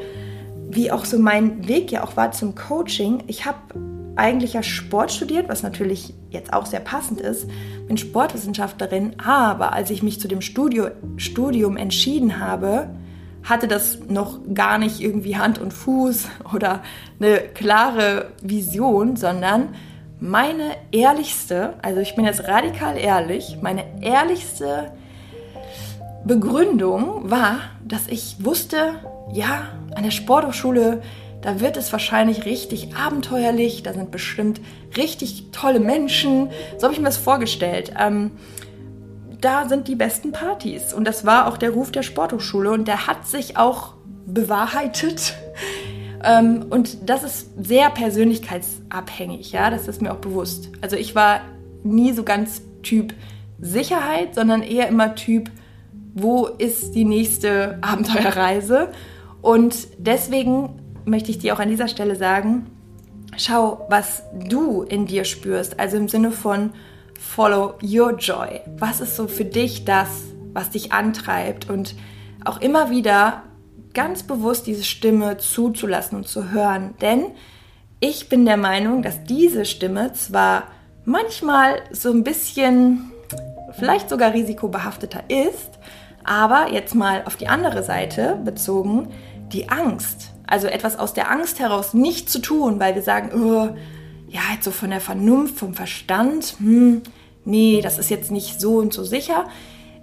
wie 0.71 0.91
auch 0.91 1.05
so 1.05 1.19
mein 1.19 1.67
Weg 1.67 1.91
ja 1.91 2.03
auch 2.03 2.17
war 2.17 2.31
zum 2.31 2.55
Coaching. 2.55 3.23
Ich 3.27 3.45
habe 3.45 3.59
eigentlich 4.21 4.53
ja 4.53 4.61
Sport 4.61 5.11
studiert, 5.11 5.49
was 5.49 5.63
natürlich 5.63 6.13
jetzt 6.29 6.53
auch 6.53 6.67
sehr 6.67 6.79
passend 6.79 7.19
ist, 7.19 7.49
bin 7.87 7.97
Sportwissenschaftlerin, 7.97 9.15
aber 9.19 9.73
als 9.73 9.89
ich 9.89 10.03
mich 10.03 10.19
zu 10.19 10.27
dem 10.27 10.41
Studio, 10.41 10.89
Studium 11.17 11.75
entschieden 11.75 12.39
habe, 12.39 12.89
hatte 13.43 13.67
das 13.67 13.97
noch 14.07 14.39
gar 14.53 14.77
nicht 14.77 15.01
irgendwie 15.01 15.37
Hand 15.37 15.57
und 15.57 15.73
Fuß 15.73 16.27
oder 16.53 16.83
eine 17.19 17.39
klare 17.39 18.27
Vision, 18.43 19.15
sondern 19.15 19.69
meine 20.19 20.75
ehrlichste, 20.91 21.73
also 21.81 21.99
ich 21.99 22.15
bin 22.15 22.25
jetzt 22.25 22.47
radikal 22.47 22.95
ehrlich, 22.97 23.57
meine 23.63 23.83
ehrlichste 24.03 24.91
Begründung 26.25 27.31
war, 27.31 27.57
dass 27.83 28.07
ich 28.07 28.35
wusste, 28.45 28.93
ja, 29.33 29.69
an 29.95 30.03
der 30.03 30.11
Sporthochschule, 30.11 31.01
da 31.41 31.59
wird 31.59 31.77
es 31.77 31.91
wahrscheinlich 31.91 32.45
richtig 32.45 32.95
abenteuerlich, 32.95 33.83
da 33.83 33.93
sind 33.93 34.11
bestimmt 34.11 34.61
richtig 34.95 35.51
tolle 35.51 35.79
Menschen. 35.79 36.49
So 36.77 36.83
habe 36.83 36.93
ich 36.93 36.99
mir 36.99 37.05
das 37.05 37.17
vorgestellt. 37.17 37.93
Ähm, 37.99 38.31
da 39.41 39.67
sind 39.67 39.87
die 39.87 39.95
besten 39.95 40.31
Partys. 40.31 40.93
Und 40.93 41.05
das 41.05 41.25
war 41.25 41.47
auch 41.47 41.57
der 41.57 41.71
Ruf 41.71 41.91
der 41.91 42.03
Sporthochschule 42.03 42.71
und 42.71 42.87
der 42.87 43.07
hat 43.07 43.27
sich 43.27 43.57
auch 43.57 43.95
bewahrheitet. 44.25 45.33
Ähm, 46.23 46.67
und 46.69 47.09
das 47.09 47.23
ist 47.23 47.49
sehr 47.57 47.89
persönlichkeitsabhängig, 47.89 49.53
ja, 49.53 49.71
das 49.71 49.87
ist 49.87 50.03
mir 50.03 50.11
auch 50.11 50.17
bewusst. 50.19 50.69
Also 50.81 50.95
ich 50.95 51.15
war 51.15 51.41
nie 51.83 52.13
so 52.13 52.23
ganz 52.23 52.61
Typ 52.83 53.15
Sicherheit, 53.59 54.35
sondern 54.35 54.61
eher 54.61 54.87
immer 54.87 55.15
Typ, 55.15 55.49
wo 56.13 56.45
ist 56.45 56.93
die 56.93 57.05
nächste 57.05 57.79
Abenteuerreise? 57.81 58.89
Und 59.41 59.87
deswegen 59.97 60.80
möchte 61.05 61.31
ich 61.31 61.39
dir 61.39 61.53
auch 61.53 61.59
an 61.59 61.69
dieser 61.69 61.87
Stelle 61.87 62.15
sagen, 62.15 62.67
schau, 63.37 63.85
was 63.89 64.23
du 64.47 64.83
in 64.83 65.05
dir 65.05 65.23
spürst, 65.25 65.79
also 65.79 65.97
im 65.97 66.07
Sinne 66.07 66.31
von, 66.31 66.71
Follow 67.19 67.75
Your 67.83 68.17
Joy. 68.17 68.61
Was 68.77 68.99
ist 68.99 69.15
so 69.15 69.27
für 69.27 69.45
dich 69.45 69.85
das, 69.85 70.09
was 70.53 70.71
dich 70.71 70.91
antreibt? 70.91 71.69
Und 71.69 71.95
auch 72.43 72.59
immer 72.59 72.89
wieder 72.89 73.43
ganz 73.93 74.23
bewusst 74.23 74.67
diese 74.67 74.83
Stimme 74.83 75.37
zuzulassen 75.37 76.17
und 76.17 76.27
zu 76.27 76.51
hören. 76.51 76.95
Denn 76.99 77.25
ich 77.99 78.27
bin 78.27 78.45
der 78.45 78.57
Meinung, 78.57 79.03
dass 79.03 79.23
diese 79.23 79.65
Stimme 79.65 80.13
zwar 80.13 80.63
manchmal 81.05 81.81
so 81.91 82.11
ein 82.11 82.23
bisschen, 82.23 83.11
vielleicht 83.73 84.09
sogar 84.09 84.33
risikobehafteter 84.33 85.23
ist, 85.29 85.77
aber 86.23 86.71
jetzt 86.71 86.95
mal 86.95 87.23
auf 87.25 87.35
die 87.35 87.47
andere 87.47 87.83
Seite 87.83 88.39
bezogen, 88.43 89.09
die 89.53 89.69
Angst. 89.69 90.30
Also 90.51 90.67
etwas 90.67 90.99
aus 90.99 91.13
der 91.13 91.31
Angst 91.31 91.61
heraus 91.61 91.93
nicht 91.93 92.29
zu 92.29 92.39
tun, 92.39 92.77
weil 92.77 92.93
wir 92.93 93.01
sagen, 93.01 93.31
oh, 93.33 93.73
ja, 94.27 94.41
jetzt 94.53 94.65
so 94.65 94.71
von 94.71 94.89
der 94.89 94.99
Vernunft, 94.99 95.57
vom 95.57 95.73
Verstand, 95.73 96.55
hm, 96.59 97.03
nee, 97.45 97.79
das 97.81 97.97
ist 97.97 98.09
jetzt 98.09 98.31
nicht 98.31 98.59
so 98.59 98.75
und 98.75 98.93
so 98.93 99.05
sicher, 99.05 99.45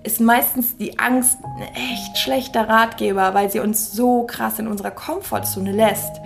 ist 0.05 0.23
meistens 0.23 0.79
die 0.79 0.99
Angst 0.99 1.37
ein 1.45 1.75
echt 1.75 2.17
schlechter 2.17 2.67
Ratgeber, 2.67 3.35
weil 3.35 3.51
sie 3.51 3.61
uns 3.61 3.93
so 3.93 4.23
krass 4.23 4.59
in 4.59 4.69
unserer 4.69 4.91
Komfortzone 4.91 5.73
lässt. 5.73 6.17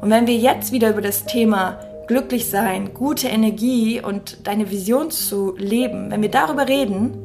Und 0.00 0.10
wenn 0.10 0.28
wir 0.28 0.36
jetzt 0.36 0.70
wieder 0.70 0.90
über 0.90 1.00
das 1.00 1.24
Thema 1.24 1.80
glücklich 2.06 2.48
sein, 2.48 2.94
gute 2.94 3.26
Energie 3.26 4.00
und 4.00 4.46
deine 4.46 4.70
Vision 4.70 5.10
zu 5.10 5.56
leben, 5.56 6.08
wenn 6.12 6.22
wir 6.22 6.30
darüber 6.30 6.68
reden, 6.68 7.18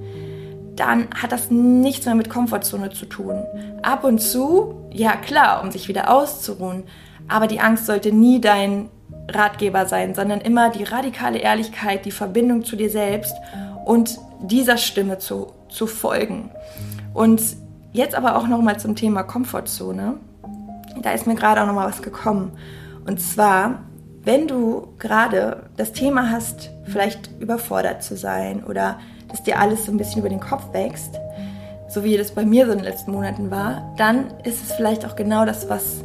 dann 0.78 1.08
hat 1.22 1.32
das 1.32 1.52
nichts 1.52 2.06
mehr 2.06 2.16
mit 2.16 2.30
Komfortzone 2.30 2.92
zu 2.92 3.06
tun. 3.06 3.44
Ab 3.82 4.04
und 4.04 4.20
zu, 4.20 4.76
ja 4.92 5.16
klar, 5.16 5.62
um 5.64 5.72
sich 5.72 5.88
wieder 5.88 6.10
auszuruhen, 6.10 6.84
aber 7.28 7.48
die 7.48 7.60
Angst 7.60 7.86
sollte 7.86 8.12
nie 8.12 8.40
dein 8.40 8.90
Ratgeber 9.30 9.86
sein, 9.88 10.16
sondern 10.16 10.40
immer 10.40 10.70
die 10.70 10.84
radikale 10.84 11.40
Ehrlichkeit, 11.40 12.06
die 12.06 12.12
Verbindung 12.12 12.64
zu 12.64 12.76
dir 12.76 12.90
selbst 12.90 13.34
und 13.86 14.20
dieser 14.42 14.78
Stimme 14.78 15.18
zu, 15.18 15.48
zu 15.70 15.88
folgen. 15.88 16.52
Und 17.14 17.42
jetzt 17.92 18.16
aber 18.16 18.38
auch 18.38 18.48
nochmal 18.48 18.80
zum 18.80 18.96
Thema 18.96 19.24
Komfortzone. 19.24 20.16
Da 21.02 21.12
ist 21.12 21.28
mir 21.28 21.36
gerade 21.36 21.62
auch 21.62 21.68
nochmal 21.68 21.90
was 21.90 22.02
gekommen. 22.02 22.52
Und 23.06 23.20
zwar, 23.20 23.84
wenn 24.24 24.48
du 24.48 24.94
gerade 25.00 25.70
das 25.76 25.94
Thema 25.94 26.30
hast, 26.32 26.70
vielleicht 26.86 27.30
überfordert 27.40 28.04
zu 28.04 28.16
sein 28.16 28.64
oder 28.64 29.00
dass 29.30 29.44
dir 29.44 29.60
alles 29.60 29.86
so 29.86 29.92
ein 29.92 29.98
bisschen 29.98 30.20
über 30.20 30.30
den 30.30 30.40
Kopf 30.40 30.74
wächst, 30.74 31.20
so 31.88 32.04
wie 32.04 32.18
das 32.18 32.32
bei 32.32 32.46
mir 32.46 32.66
so 32.66 32.72
in 32.74 32.80
den 32.80 32.86
letzten 32.86 33.12
Monaten 33.12 33.50
war, 33.50 33.94
dann 33.98 34.34
ist 34.44 34.64
es 34.64 34.74
vielleicht 34.74 35.06
auch 35.06 35.16
genau 35.16 35.46
das, 35.46 35.70
was 35.70 36.04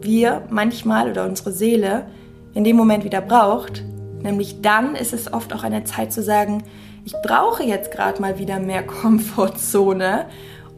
wir 0.00 0.42
manchmal 0.50 1.10
oder 1.10 1.24
unsere 1.24 1.52
Seele 1.52 2.06
in 2.54 2.64
dem 2.64 2.76
Moment 2.76 3.04
wieder 3.04 3.20
braucht. 3.20 3.84
Nämlich 4.22 4.60
dann 4.60 4.94
ist 4.94 5.12
es 5.12 5.32
oft 5.32 5.52
auch 5.54 5.62
eine 5.62 5.84
Zeit 5.84 6.12
zu 6.12 6.22
sagen, 6.22 6.64
ich 7.04 7.14
brauche 7.22 7.62
jetzt 7.62 7.90
gerade 7.90 8.20
mal 8.20 8.38
wieder 8.38 8.58
mehr 8.58 8.82
Komfortzone 8.86 10.26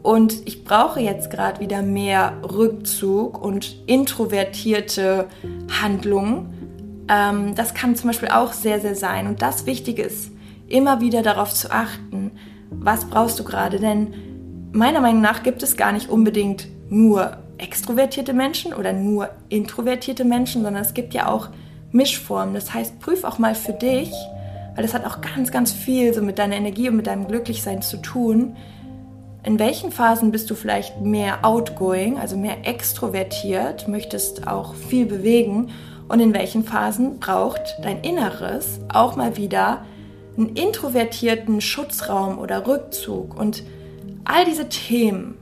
und 0.01 0.45
ich 0.45 0.63
brauche 0.63 0.99
jetzt 0.99 1.29
gerade 1.31 1.59
wieder 1.59 1.81
mehr 1.81 2.33
Rückzug 2.43 3.41
und 3.41 3.75
introvertierte 3.87 5.27
Handlungen. 5.81 7.05
Ähm, 7.09 7.55
das 7.55 7.73
kann 7.73 7.95
zum 7.95 8.09
Beispiel 8.09 8.29
auch 8.29 8.53
sehr, 8.53 8.79
sehr 8.79 8.95
sein. 8.95 9.27
Und 9.27 9.41
das 9.41 9.65
Wichtige 9.65 10.03
ist 10.03 10.32
immer 10.73 10.99
wieder 11.01 11.21
darauf 11.21 11.53
zu 11.53 11.71
achten, 11.71 12.31
was 12.71 13.05
brauchst 13.05 13.39
du 13.39 13.43
gerade, 13.43 13.79
denn 13.79 14.13
meiner 14.71 15.01
Meinung 15.01 15.21
nach 15.21 15.43
gibt 15.43 15.61
es 15.61 15.77
gar 15.77 15.91
nicht 15.91 16.09
unbedingt 16.09 16.67
nur 16.89 17.37
extrovertierte 17.59 18.33
Menschen 18.33 18.73
oder 18.73 18.91
nur 18.91 19.29
introvertierte 19.49 20.25
Menschen, 20.25 20.63
sondern 20.63 20.81
es 20.81 20.95
gibt 20.95 21.13
ja 21.13 21.27
auch 21.27 21.49
Mischformen. 21.91 22.55
Das 22.55 22.73
heißt, 22.73 22.99
prüf 22.99 23.23
auch 23.23 23.37
mal 23.37 23.53
für 23.53 23.73
dich, 23.73 24.11
weil 24.75 24.83
das 24.83 24.95
hat 24.95 25.05
auch 25.05 25.21
ganz, 25.21 25.51
ganz 25.51 25.71
viel 25.71 26.11
so 26.13 26.23
mit 26.23 26.39
deiner 26.39 26.55
Energie 26.55 26.89
und 26.89 26.95
mit 26.95 27.05
deinem 27.05 27.27
Glücklichsein 27.27 27.83
zu 27.83 27.97
tun. 27.97 28.55
In 29.43 29.59
welchen 29.59 29.91
Phasen 29.91 30.31
bist 30.31 30.49
du 30.49 30.55
vielleicht 30.55 31.01
mehr 31.01 31.45
outgoing, 31.45 32.17
also 32.17 32.35
mehr 32.35 32.65
extrovertiert, 32.67 33.87
möchtest 33.87 34.47
auch 34.47 34.73
viel 34.73 35.05
bewegen 35.05 35.69
und 36.07 36.19
in 36.19 36.33
welchen 36.33 36.63
Phasen 36.63 37.19
braucht 37.19 37.61
dein 37.83 38.01
Inneres 38.01 38.79
auch 38.91 39.15
mal 39.15 39.37
wieder 39.37 39.85
einen 40.37 40.55
introvertierten 40.55 41.61
Schutzraum 41.61 42.37
oder 42.39 42.65
Rückzug 42.67 43.37
und 43.37 43.63
all 44.25 44.45
diese 44.45 44.69
Themen, 44.69 45.37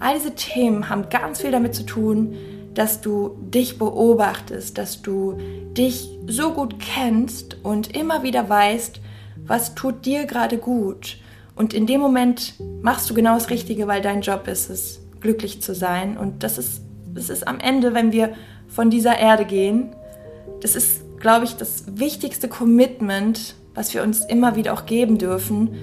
all 0.00 0.14
diese 0.14 0.34
Themen 0.34 0.88
haben 0.88 1.08
ganz 1.10 1.40
viel 1.40 1.50
damit 1.50 1.74
zu 1.74 1.84
tun, 1.84 2.34
dass 2.74 3.00
du 3.00 3.36
dich 3.40 3.78
beobachtest, 3.78 4.78
dass 4.78 5.02
du 5.02 5.38
dich 5.76 6.08
so 6.26 6.52
gut 6.52 6.78
kennst 6.78 7.56
und 7.62 7.94
immer 7.96 8.22
wieder 8.22 8.48
weißt, 8.48 9.00
was 9.46 9.74
tut 9.74 10.06
dir 10.06 10.24
gerade 10.24 10.58
gut. 10.58 11.18
Und 11.54 11.74
in 11.74 11.86
dem 11.86 12.00
Moment 12.00 12.54
machst 12.80 13.10
du 13.10 13.14
genau 13.14 13.34
das 13.34 13.50
Richtige, 13.50 13.86
weil 13.86 14.00
dein 14.00 14.22
Job 14.22 14.48
ist 14.48 14.70
es, 14.70 15.00
glücklich 15.20 15.62
zu 15.62 15.74
sein. 15.74 16.16
Und 16.16 16.42
das 16.42 16.58
ist, 16.58 16.82
das 17.14 17.28
ist 17.28 17.46
am 17.46 17.60
Ende, 17.60 17.94
wenn 17.94 18.12
wir 18.12 18.34
von 18.68 18.90
dieser 18.90 19.18
Erde 19.18 19.44
gehen, 19.44 19.94
das 20.60 20.76
ist, 20.76 21.02
glaube 21.18 21.44
ich, 21.44 21.56
das 21.56 21.84
wichtigste 21.98 22.48
Commitment, 22.48 23.54
was 23.74 23.94
wir 23.94 24.02
uns 24.02 24.24
immer 24.24 24.56
wieder 24.56 24.72
auch 24.72 24.86
geben 24.86 25.18
dürfen, 25.18 25.76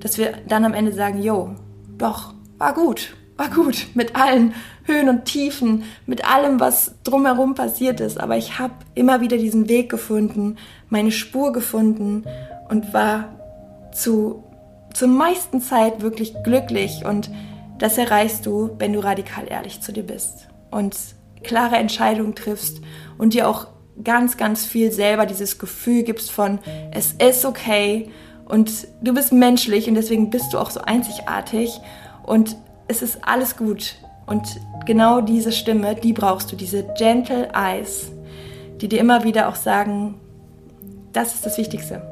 dass 0.00 0.18
wir 0.18 0.34
dann 0.48 0.64
am 0.64 0.74
Ende 0.74 0.92
sagen, 0.92 1.22
jo, 1.22 1.56
doch, 1.98 2.34
war 2.58 2.74
gut, 2.74 3.14
war 3.36 3.48
gut 3.50 3.86
mit 3.94 4.16
allen 4.16 4.54
Höhen 4.84 5.08
und 5.08 5.24
Tiefen, 5.24 5.84
mit 6.06 6.28
allem, 6.28 6.60
was 6.60 6.94
drumherum 7.04 7.54
passiert 7.54 8.00
ist. 8.00 8.20
Aber 8.20 8.36
ich 8.36 8.58
habe 8.58 8.74
immer 8.94 9.20
wieder 9.20 9.38
diesen 9.38 9.68
Weg 9.68 9.88
gefunden, 9.88 10.56
meine 10.88 11.10
Spur 11.10 11.52
gefunden 11.52 12.24
und 12.68 12.92
war 12.92 13.34
zu, 13.92 14.44
zur 14.92 15.08
meisten 15.08 15.60
Zeit 15.60 16.02
wirklich 16.02 16.34
glücklich. 16.44 17.04
Und 17.04 17.30
das 17.78 17.98
erreichst 17.98 18.46
du, 18.46 18.70
wenn 18.78 18.92
du 18.92 19.00
radikal 19.00 19.46
ehrlich 19.48 19.80
zu 19.80 19.92
dir 19.92 20.04
bist 20.04 20.48
und 20.70 20.96
klare 21.42 21.76
Entscheidungen 21.76 22.34
triffst 22.34 22.80
und 23.18 23.34
dir 23.34 23.48
auch 23.48 23.68
ganz, 24.02 24.36
ganz 24.36 24.66
viel 24.66 24.90
selber 24.90 25.26
dieses 25.26 25.58
Gefühl 25.58 26.02
gibst 26.02 26.30
von, 26.30 26.58
es 26.90 27.12
ist 27.12 27.44
okay 27.44 28.10
und 28.46 28.88
du 29.00 29.14
bist 29.14 29.32
menschlich 29.32 29.88
und 29.88 29.94
deswegen 29.94 30.30
bist 30.30 30.52
du 30.52 30.58
auch 30.58 30.70
so 30.70 30.80
einzigartig 30.80 31.80
und 32.24 32.56
es 32.88 33.02
ist 33.02 33.18
alles 33.22 33.56
gut. 33.56 33.96
Und 34.26 34.60
genau 34.86 35.20
diese 35.20 35.52
Stimme, 35.52 35.94
die 35.94 36.12
brauchst 36.12 36.50
du, 36.50 36.56
diese 36.56 36.84
gentle 36.98 37.50
eyes, 37.54 38.10
die 38.80 38.88
dir 38.88 39.00
immer 39.00 39.24
wieder 39.24 39.48
auch 39.48 39.54
sagen, 39.54 40.20
das 41.12 41.34
ist 41.34 41.46
das 41.46 41.58
Wichtigste, 41.58 42.02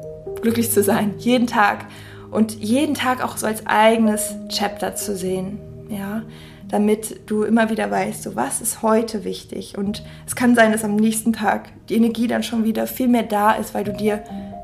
glücklich 0.41 0.71
zu 0.71 0.83
sein, 0.83 1.15
jeden 1.17 1.47
Tag 1.47 1.85
und 2.31 2.53
jeden 2.53 2.95
Tag 2.95 3.23
auch 3.23 3.37
so 3.37 3.45
als 3.45 3.65
eigenes 3.67 4.33
Chapter 4.49 4.95
zu 4.95 5.15
sehen, 5.15 5.59
ja, 5.89 6.23
damit 6.73 7.29
du 7.29 7.43
immer 7.43 7.69
wieder 7.69 7.91
weißt, 7.91 8.23
so 8.23 8.35
was 8.35 8.59
ist 8.59 8.81
heute 8.81 9.23
wichtig? 9.23 9.77
Und 9.77 10.01
es 10.25 10.35
kann 10.35 10.55
sein, 10.55 10.71
dass 10.71 10.83
am 10.83 10.95
nächsten 10.95 11.31
Tag 11.31 11.69
die 11.87 11.93
Energie 11.93 12.25
dann 12.25 12.41
schon 12.41 12.63
wieder 12.63 12.87
viel 12.87 13.07
mehr 13.07 13.21
da 13.21 13.51
ist, 13.51 13.75
weil 13.75 13.83
du 13.83 13.93
dir 13.93 14.23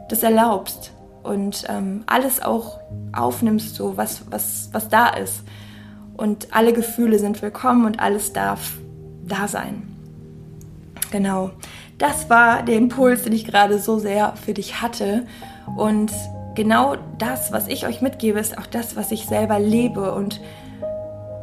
das 0.10 0.24
erlaubst 0.24 0.92
und 1.22 1.66
ähm, 1.70 2.02
alles 2.08 2.42
auch 2.42 2.80
aufnimmst, 3.16 3.76
so 3.76 3.96
was, 3.96 4.24
was, 4.32 4.70
was 4.72 4.90
da 4.90 5.10
ist. 5.10 5.44
Und 6.18 6.48
alle 6.52 6.74
Gefühle 6.74 7.20
sind 7.20 7.44
willkommen 7.44 7.86
und 7.86 8.00
alles 8.00 8.34
darf 8.34 8.72
da 9.28 9.48
sein. 9.48 9.84
Genau, 11.12 11.52
das 12.00 12.28
war 12.28 12.64
der 12.64 12.78
Impuls, 12.78 13.22
den 13.22 13.34
ich 13.34 13.46
gerade 13.46 13.78
so 13.78 14.00
sehr 14.00 14.34
für 14.36 14.56
dich 14.56 14.82
hatte. 14.82 15.28
Und 15.78 16.12
genau 16.56 16.96
das, 17.20 17.52
was 17.52 17.68
ich 17.68 17.86
euch 17.86 18.02
mitgebe, 18.02 18.40
ist 18.40 18.58
auch 18.58 18.66
das, 18.66 18.96
was 18.96 19.12
ich 19.12 19.28
selber 19.28 19.60
lebe. 19.60 20.12
Und 20.16 20.42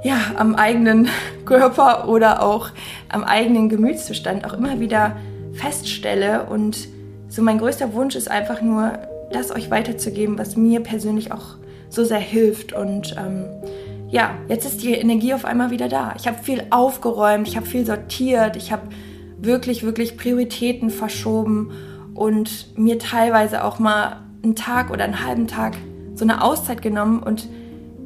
ja, 0.02 0.18
am 0.36 0.54
eigenen 0.54 1.08
Körper 1.44 2.08
oder 2.08 2.42
auch 2.42 2.70
am 3.08 3.24
eigenen 3.24 3.68
Gemütszustand 3.68 4.44
auch 4.44 4.52
immer 4.52 4.80
wieder 4.80 5.16
feststelle. 5.52 6.46
Und 6.46 6.88
so 7.28 7.42
mein 7.42 7.58
größter 7.58 7.92
Wunsch 7.92 8.14
ist 8.14 8.30
einfach 8.30 8.62
nur, 8.62 8.98
das 9.32 9.50
euch 9.50 9.70
weiterzugeben, 9.70 10.38
was 10.38 10.56
mir 10.56 10.80
persönlich 10.80 11.32
auch 11.32 11.56
so 11.88 12.04
sehr 12.04 12.18
hilft. 12.18 12.72
Und 12.72 13.16
ähm, 13.18 13.46
ja, 14.08 14.34
jetzt 14.48 14.64
ist 14.64 14.82
die 14.82 14.94
Energie 14.94 15.34
auf 15.34 15.44
einmal 15.44 15.70
wieder 15.70 15.88
da. 15.88 16.14
Ich 16.16 16.26
habe 16.26 16.42
viel 16.42 16.64
aufgeräumt, 16.70 17.48
ich 17.48 17.56
habe 17.56 17.66
viel 17.66 17.84
sortiert, 17.84 18.56
ich 18.56 18.72
habe 18.72 18.82
wirklich, 19.38 19.82
wirklich 19.82 20.16
Prioritäten 20.16 20.90
verschoben 20.90 21.72
und 22.14 22.76
mir 22.78 22.98
teilweise 22.98 23.64
auch 23.64 23.78
mal 23.78 24.22
einen 24.42 24.54
Tag 24.54 24.90
oder 24.90 25.04
einen 25.04 25.24
halben 25.24 25.46
Tag 25.46 25.76
so 26.14 26.24
eine 26.24 26.42
Auszeit 26.42 26.80
genommen 26.80 27.22
und 27.22 27.48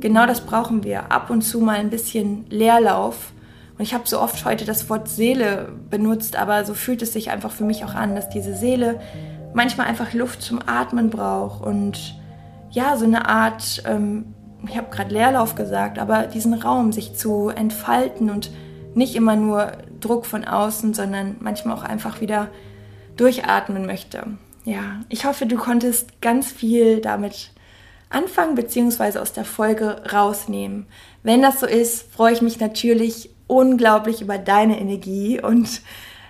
genau 0.01 0.27
das 0.27 0.43
brauchen 0.43 0.85
wir. 0.85 1.13
Ab 1.13 1.31
und 1.31 1.43
zu 1.43 1.61
mal 1.61 1.77
ein 1.77 1.91
bisschen 1.91 2.47
Leerlauf. 2.51 3.33
Und 3.79 3.83
ich 3.83 3.95
habe 3.95 4.07
so 4.07 4.21
oft 4.21 4.45
heute 4.45 4.65
das 4.65 4.91
Wort 4.91 5.09
Seele 5.09 5.73
benutzt, 5.89 6.37
aber 6.37 6.65
so 6.65 6.75
fühlt 6.75 7.03
es 7.03 7.13
sich 7.13 7.31
einfach 7.31 7.51
für 7.51 7.65
mich 7.65 7.85
auch 7.85 7.95
an, 7.95 8.15
dass 8.15 8.29
diese 8.29 8.55
Seele 8.55 9.01
manchmal 9.55 9.87
einfach 9.87 10.13
Luft 10.13 10.43
zum 10.43 10.61
Atmen 10.67 11.11
braucht 11.11 11.65
und 11.65 12.15
ja, 12.71 12.97
so 12.97 13.05
eine 13.05 13.29
Art 13.29 13.83
ähm, 13.87 14.35
ich 14.69 14.77
habe 14.77 14.91
gerade 14.91 15.13
Leerlauf 15.13 15.55
gesagt, 15.55 15.99
aber 15.99 16.27
diesen 16.27 16.55
Raum, 16.55 16.93
sich 16.93 17.15
zu 17.15 17.49
entfalten 17.49 18.31
und 18.31 18.51
nicht 18.95 19.15
immer 19.15 19.37
nur 19.37 19.73
Druck 20.01 20.27
von 20.27 20.45
außen, 20.45 20.95
sondern 20.95 21.37
manchmal 21.41 21.77
auch 21.77 21.83
einfach 21.83 22.21
wieder 22.21 22.49
durchatmen 23.17 23.87
möchte. 23.87 24.25
Ja, 24.65 25.01
ich 25.09 25.25
hoffe, 25.25 25.47
du 25.47 25.57
konntest 25.57 26.21
ganz 26.21 26.51
viel 26.51 27.01
damit 27.01 27.53
anfangen 28.11 28.57
bzw. 28.57 29.19
aus 29.19 29.33
der 29.33 29.45
Folge 29.45 30.03
rausnehmen. 30.13 30.87
Wenn 31.23 31.43
das 31.43 31.61
so 31.61 31.67
ist, 31.67 32.13
freue 32.13 32.35
ich 32.35 32.43
mich 32.43 32.61
natürlich 32.61 33.31
unglaublich 33.47 34.21
über 34.21 34.39
deine 34.39 34.79
Energie 34.79 35.41
und 35.41 35.81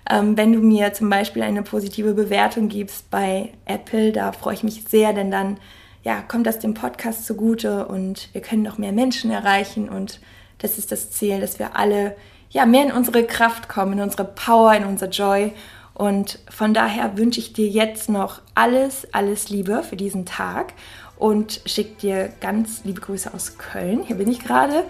ähm, 0.09 0.37
wenn 0.37 0.53
du 0.53 0.61
mir 0.61 0.93
zum 0.93 1.11
Beispiel 1.11 1.43
eine 1.43 1.63
positive 1.63 2.15
Bewertung 2.15 2.69
gibst 2.69 3.11
bei 3.11 3.53
Apple, 3.67 4.13
da 4.13 4.33
freue 4.33 4.55
ich 4.55 4.63
mich 4.63 4.85
sehr, 4.89 5.13
denn 5.13 5.31
dann 5.31 5.59
ja, 6.03 6.23
kommt 6.23 6.47
das 6.47 6.59
dem 6.59 6.75
Podcast 6.75 7.27
zugute 7.27 7.87
und 7.87 8.31
wir 8.33 8.41
können 8.41 8.63
noch 8.63 8.79
mehr 8.79 8.93
Menschen 8.93 9.31
erreichen 9.31 9.89
und 9.89 10.21
das 10.59 10.79
ist 10.79 10.93
das 10.93 11.11
Ziel, 11.11 11.41
dass 11.41 11.59
wir 11.59 11.77
alle 11.77 12.17
ja 12.51 12.67
mehr 12.67 12.85
in 12.85 12.93
unsere 12.93 13.25
Kraft 13.25 13.69
kommen, 13.69 13.95
in 13.95 14.01
unsere 14.01 14.25
Power, 14.25 14.75
in 14.75 14.85
unser 14.85 15.09
Joy 15.09 15.53
und 15.95 16.39
von 16.49 16.73
daher 16.73 17.19
wünsche 17.19 17.41
ich 17.41 17.53
dir 17.53 17.69
jetzt 17.69 18.09
noch 18.09 18.41
alles, 18.55 19.07
alles 19.13 19.51
Liebe 19.51 19.83
für 19.83 19.97
diesen 19.97 20.25
Tag 20.25 20.73
und 21.21 21.61
schicke 21.67 22.01
dir 22.01 22.33
ganz 22.41 22.81
liebe 22.85 23.01
Grüße 23.01 23.33
aus 23.33 23.59
Köln. 23.59 24.03
Hier 24.03 24.17
bin 24.17 24.29
ich 24.29 24.41
gerade 24.41 24.85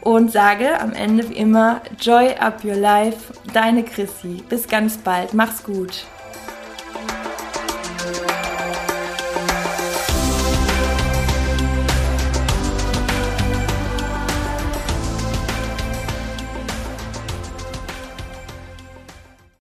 und 0.00 0.30
sage 0.30 0.80
am 0.80 0.92
Ende 0.92 1.30
wie 1.30 1.34
immer 1.34 1.80
Joy 2.00 2.34
up 2.38 2.64
your 2.64 2.74
life, 2.74 3.32
deine 3.54 3.84
Chrissy. 3.84 4.42
Bis 4.48 4.68
ganz 4.68 4.98
bald, 4.98 5.34
mach's 5.34 5.62
gut. 5.62 6.04